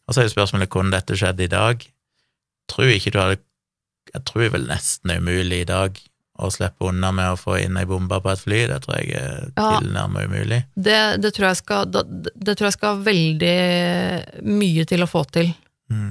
[0.07, 1.83] Og så er jo spørsmålet kunne dette skjedd i dag.
[2.69, 3.39] Tror ikke du hadde
[4.13, 5.99] Jeg tror vel nesten det er umulig i dag
[6.39, 8.61] å slippe unna med å få inn ei bombe på et fly.
[8.71, 9.67] Det tror jeg er Ja.
[9.79, 10.61] tilnærmet umulig.
[10.75, 12.03] det, det, tror jeg skal, det,
[12.35, 13.57] det tror jeg skal veldig
[14.47, 15.51] mye til å få til.
[15.91, 16.09] Mm.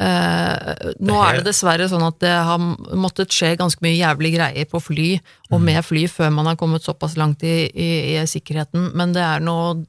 [0.00, 2.58] Eh, nå Det er det dessverre sånn at det har
[2.96, 5.08] måttet skje ganske mye jævlig greier på fly,
[5.50, 5.64] og Mm.
[5.64, 9.40] med fly, før man har kommet såpass langt i, i, i sikkerheten, men det er
[9.40, 9.84] nå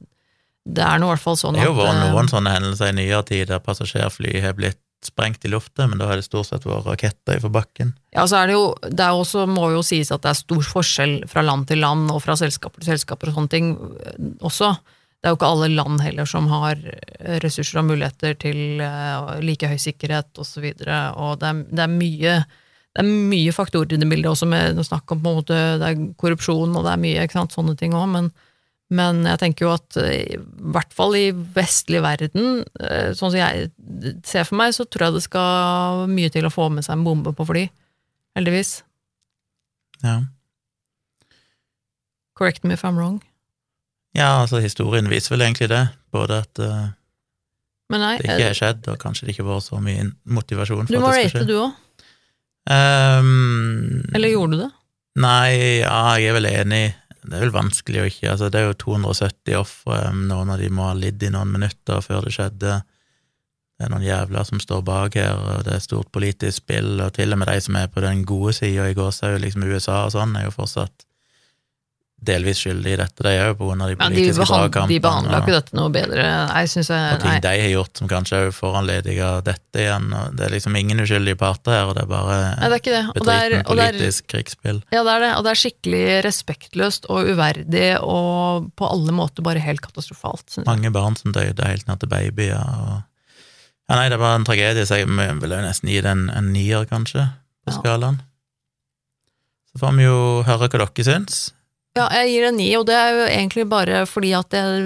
[0.64, 2.50] det er nå i hvert fall sånn at Det har jo vært eh, noen sånne
[2.54, 6.26] hendelser i nyere tid der passasjerfly har blitt sprengt i lufta, men da har det
[6.26, 7.92] stort sett vært raketter fra bakken.
[8.14, 10.64] Ja, så er det jo, det er også, må jo sies at det er stor
[10.74, 14.72] forskjell fra land til land, og fra selskaper til selskaper og sånne ting eh, også.
[15.22, 19.32] Det er jo ikke alle land heller som har eh, ressurser og muligheter til eh,
[19.44, 22.42] like høy sikkerhet og så videre, og det er, det er mye
[22.92, 25.86] det er mye faktorer i det bildet også, med snakk om på en måte, det
[25.88, 28.28] er korrupsjon og det er mye ikke sant, sånne ting òg, men,
[28.92, 30.38] men jeg tenker jo at eh, i
[30.74, 33.70] hvert fall i vestlig verden, eh, sånn som jeg
[34.28, 37.06] ser for meg, så tror jeg det skal mye til å få med seg en
[37.06, 37.66] bombe på fly.
[38.36, 38.80] Heldigvis.
[40.04, 40.18] Ja.
[42.36, 43.22] Correct me if I'm wrong.
[44.16, 45.86] ja, altså historien viser vel egentlig det.
[46.12, 46.90] Både at uh,
[47.92, 51.08] Men nei, det ikke er skjedd, og kanskje det ikke var så mye motivasjon for
[51.08, 51.48] at det skal skje.
[51.48, 51.78] du òg.
[52.62, 54.70] Um, Eller gjorde du det?
[55.22, 56.84] Nei, ja, jeg er vel enig.
[57.22, 60.70] Det er vel vanskelig å ikke Altså, det er jo 270 ofre, noen av de
[60.74, 62.80] må ha lidd i noen minutter før det skjedde.
[63.78, 67.14] Det er noen jævler som står bak her, og det er stort politisk spill, og
[67.16, 70.14] til og med de som er på den gode sida i gåsehud, liksom USA og
[70.16, 71.06] sånn, er jo fortsatt
[72.22, 73.88] delvis skyldige i dette, de òg, pga.
[73.90, 76.24] de politiske Ja, de, behand, de behandla ikke dette noe bedre.
[76.52, 80.46] Nei, jeg og ting de har gjort som kanskje er foranlediger dette igjen, og det
[80.46, 83.02] er liksom ingen uskyldige parter her, og det er bare nei, det er ikke det.
[83.12, 84.82] Og det er, bedriten og er, politisk krigsspill.
[84.94, 85.30] ja, det er det.
[85.36, 90.46] Og det er skikkelig respektløst og uverdig og på alle måter bare helt katastrofalt.
[90.48, 90.70] synes jeg.
[90.70, 92.58] Mange barn som døde helt ned til babyer.
[92.58, 93.00] Og...
[93.90, 96.52] Ja, nei, det var en tragedie, så jeg vil jo nesten gi det en, en
[96.54, 97.26] nier, kanskje,
[97.66, 97.80] på Ja.
[97.80, 98.22] skalaen.
[99.72, 101.52] Så får vi jo høre hva dere syns.
[101.98, 104.84] Ja, jeg gir en ni, og det er jo egentlig bare fordi at jeg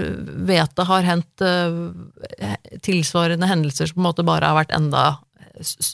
[0.49, 5.05] vet det har hendt uh, tilsvarende hendelser som på en måte bare har vært enda,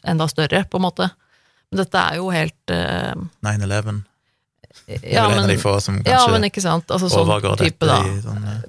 [0.09, 1.11] enda større, på en måte.
[1.69, 3.13] Men dette er jo helt uh,
[3.45, 4.01] 9-11.
[4.87, 5.51] Det er Ja, men,
[6.07, 6.89] ja, men ikke sant.
[6.89, 7.29] Altså, sånn
[7.61, 7.99] type, dette da.
[8.09, 8.63] i sånn eh,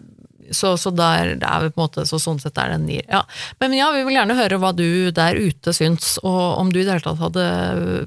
[0.58, 3.08] Så, så der, er en måte, så sånn sett er det en nier.
[3.10, 3.24] Ja.
[3.64, 6.86] Men ja, vi vil gjerne høre hva du der ute syns, og om du i
[6.86, 7.48] det hele tatt hadde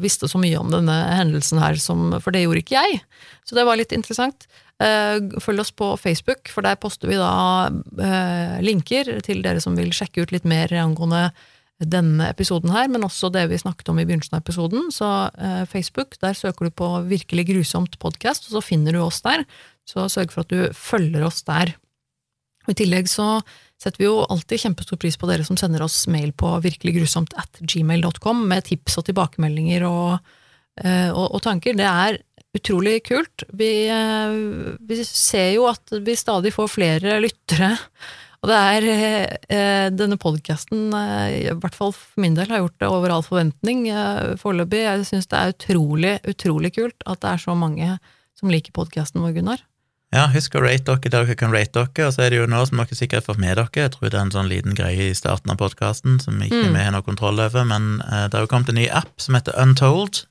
[0.02, 3.02] visste så mye om denne hendelsen her, som, for det gjorde ikke jeg.
[3.46, 4.48] Så det var litt interessant.
[4.82, 7.68] Eh, Følg oss på Facebook, for der poster vi da
[8.02, 11.30] eh, linker til dere som vil sjekke ut litt mer angående
[11.76, 14.88] denne episoden her, men også det vi snakket om i begynnelsen av episoden.
[14.94, 19.20] Så eh, Facebook, der søker du på Virkelig grusomt podkast, og så finner du oss
[19.24, 19.44] der.
[19.88, 21.74] Så sørg for at du følger oss der.
[22.70, 23.40] I tillegg så
[23.80, 27.60] setter vi jo alltid kjempestor pris på dere som sender oss mail på virkeliggrusomt at
[27.60, 30.32] gmail.com med tips og tilbakemeldinger og,
[30.82, 31.76] eh, og, og tanker.
[31.76, 32.20] Det er
[32.56, 33.44] utrolig kult.
[33.52, 34.38] Vi, eh,
[34.80, 37.74] vi, ser jo at vi stadig får flere lyttere.
[38.44, 42.90] Og det er eh, denne podkasten, i hvert fall for min del, har gjort det
[42.92, 43.88] over all forventning
[44.40, 44.84] foreløpig.
[44.86, 47.96] Jeg syns det er utrolig, utrolig kult at det er så mange
[48.36, 49.64] som liker podkasten vår, Gunnar.
[50.16, 52.46] Ja, husk å rate dere der dere kan rate dere, og så er det jo
[52.48, 54.76] nå som dere sikkert har fått med dere, jeg tror det er en sånn liten
[54.78, 56.72] greie i starten av podkasten som ikke mm.
[56.72, 59.36] vi har noe kontroll over, men uh, det har jo kommet en ny app som
[59.36, 60.24] heter Untold.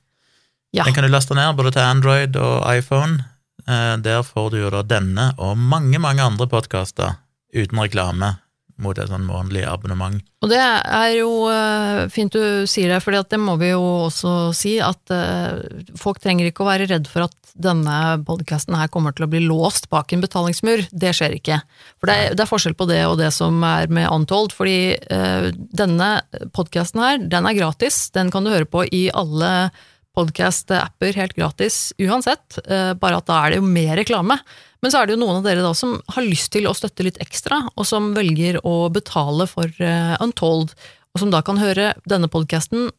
[0.74, 0.88] Ja.
[0.88, 3.22] Den kan du laste ned både til Android og iPhone.
[3.68, 7.20] Uh, der får du jo da denne og mange, mange andre podkaster
[7.54, 8.34] uten reklame
[8.82, 10.20] mot et sånn månedlig abonnement.
[10.44, 14.52] Og det er jo uh, fint du sier det, for det må vi jo også
[14.56, 15.56] si, at uh,
[15.98, 19.40] folk trenger ikke å være redd for at denne podkasten her kommer til å bli
[19.46, 20.84] låst bak en betalingsmur.
[20.92, 21.60] Det skjer ikke.
[21.96, 24.94] For det er, det er forskjell på det og det som er med Untold, fordi
[25.08, 26.12] uh, denne
[26.56, 28.06] podkasten her, den er gratis.
[28.12, 29.70] Den kan du høre på i alle
[30.16, 32.56] podkast-apper helt gratis uansett,
[32.96, 34.38] bare at da er det jo mer reklame.
[34.86, 37.02] Men så er det jo noen av dere da som har lyst til å støtte
[37.02, 40.76] litt ekstra, og som velger å betale for uh, Untold,
[41.10, 42.92] og som da kan høre denne podkasten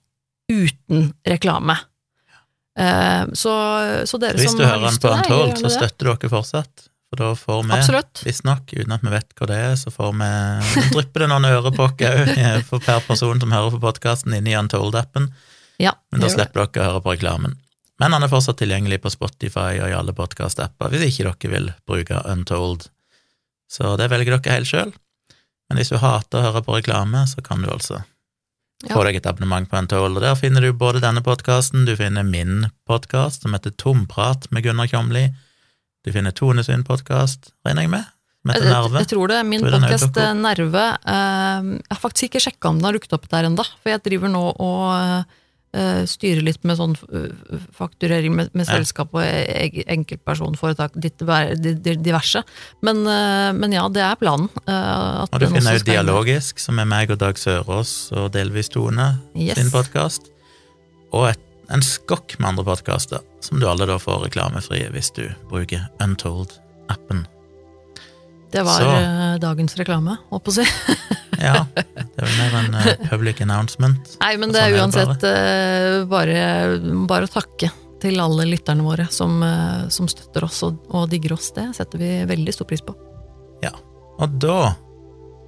[0.51, 1.77] uten reklame.
[2.75, 3.53] Uh, så,
[4.03, 5.71] så, dere Hvis som har lyst til det Hvis du hører den på Untold, så
[5.77, 6.83] støtter dere fortsatt.
[7.07, 10.31] For da får vi, visstnok, uten at vi vet hva det er, så får vi
[10.97, 15.31] drypper det noen ørepokker òg per person som hører på podkasten inne i Untold-appen.
[15.79, 17.55] Ja, Men da slipper dere å høre på reklamen.
[17.97, 21.71] Men han er fortsatt tilgjengelig på Spotify og i alle podkast-apper hvis ikke dere vil
[21.89, 22.89] bruke Untold.
[23.71, 24.93] Så det velger dere helt sjøl.
[25.67, 27.99] Men hvis du hater å høre på reklame, så kan du altså
[28.85, 28.93] ja.
[28.93, 30.19] få deg et abonnement på Untold.
[30.19, 34.67] Og der finner du både denne podkasten, du finner min podkast som heter Tomprat med
[34.67, 35.27] Gunnar Kjomli,
[36.05, 38.13] du finner Tone sin podkast, regner jeg med?
[38.47, 39.41] Jeg, tror det.
[39.43, 43.49] Min podkast Nerve eh, Jeg har faktisk ikke sjekka om den har dukket opp der
[43.49, 45.36] ennå, for jeg driver nå og uh,
[46.07, 52.41] styre litt med sånn uh, fakturering med, med selskap og e enkeltpersonforetak, diverse.
[52.85, 54.49] Men, uh, men, ja, det er planen.
[54.65, 59.59] og du finner jo Dialogisk, som er meg og Dag Sørås og delvis Tone yes.
[59.59, 60.31] sin podkast.
[61.13, 65.25] Og et, en skokk med andre podkaster, som du alle da får reklamefrie hvis du
[65.51, 67.27] bruker Untold-appen.
[68.51, 68.91] Det var Så.
[69.43, 70.65] dagens reklame, holdt på å si.
[71.47, 74.15] ja, det vel mer en uh, public announcement.
[74.21, 76.39] Nei, men det er sånn uansett uh, bare,
[77.09, 77.71] bare, å takke
[78.01, 79.41] til alle lytterne våre som,
[79.89, 81.49] som støtter oss og, og, digger oss.
[81.55, 82.93] Det setter vi veldig stor pris på.
[83.65, 83.73] Ja,
[84.21, 84.75] og da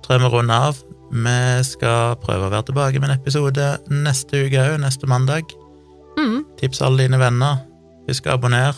[0.04, 0.84] tror jeg vi runder av.
[1.10, 5.54] Vi skal prøve å være tilbake med en episode neste uke òg, neste mandag.
[6.20, 6.44] Mm.
[6.60, 7.64] Tips alle dine venner.
[8.10, 8.76] Husk å abonnere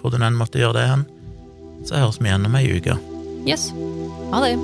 [0.00, 1.06] hvor du enn måtte gjøre det hen.
[1.84, 2.96] Så høres vi igjen om ei uke.
[3.46, 3.72] Yes.
[4.32, 4.58] Ha det.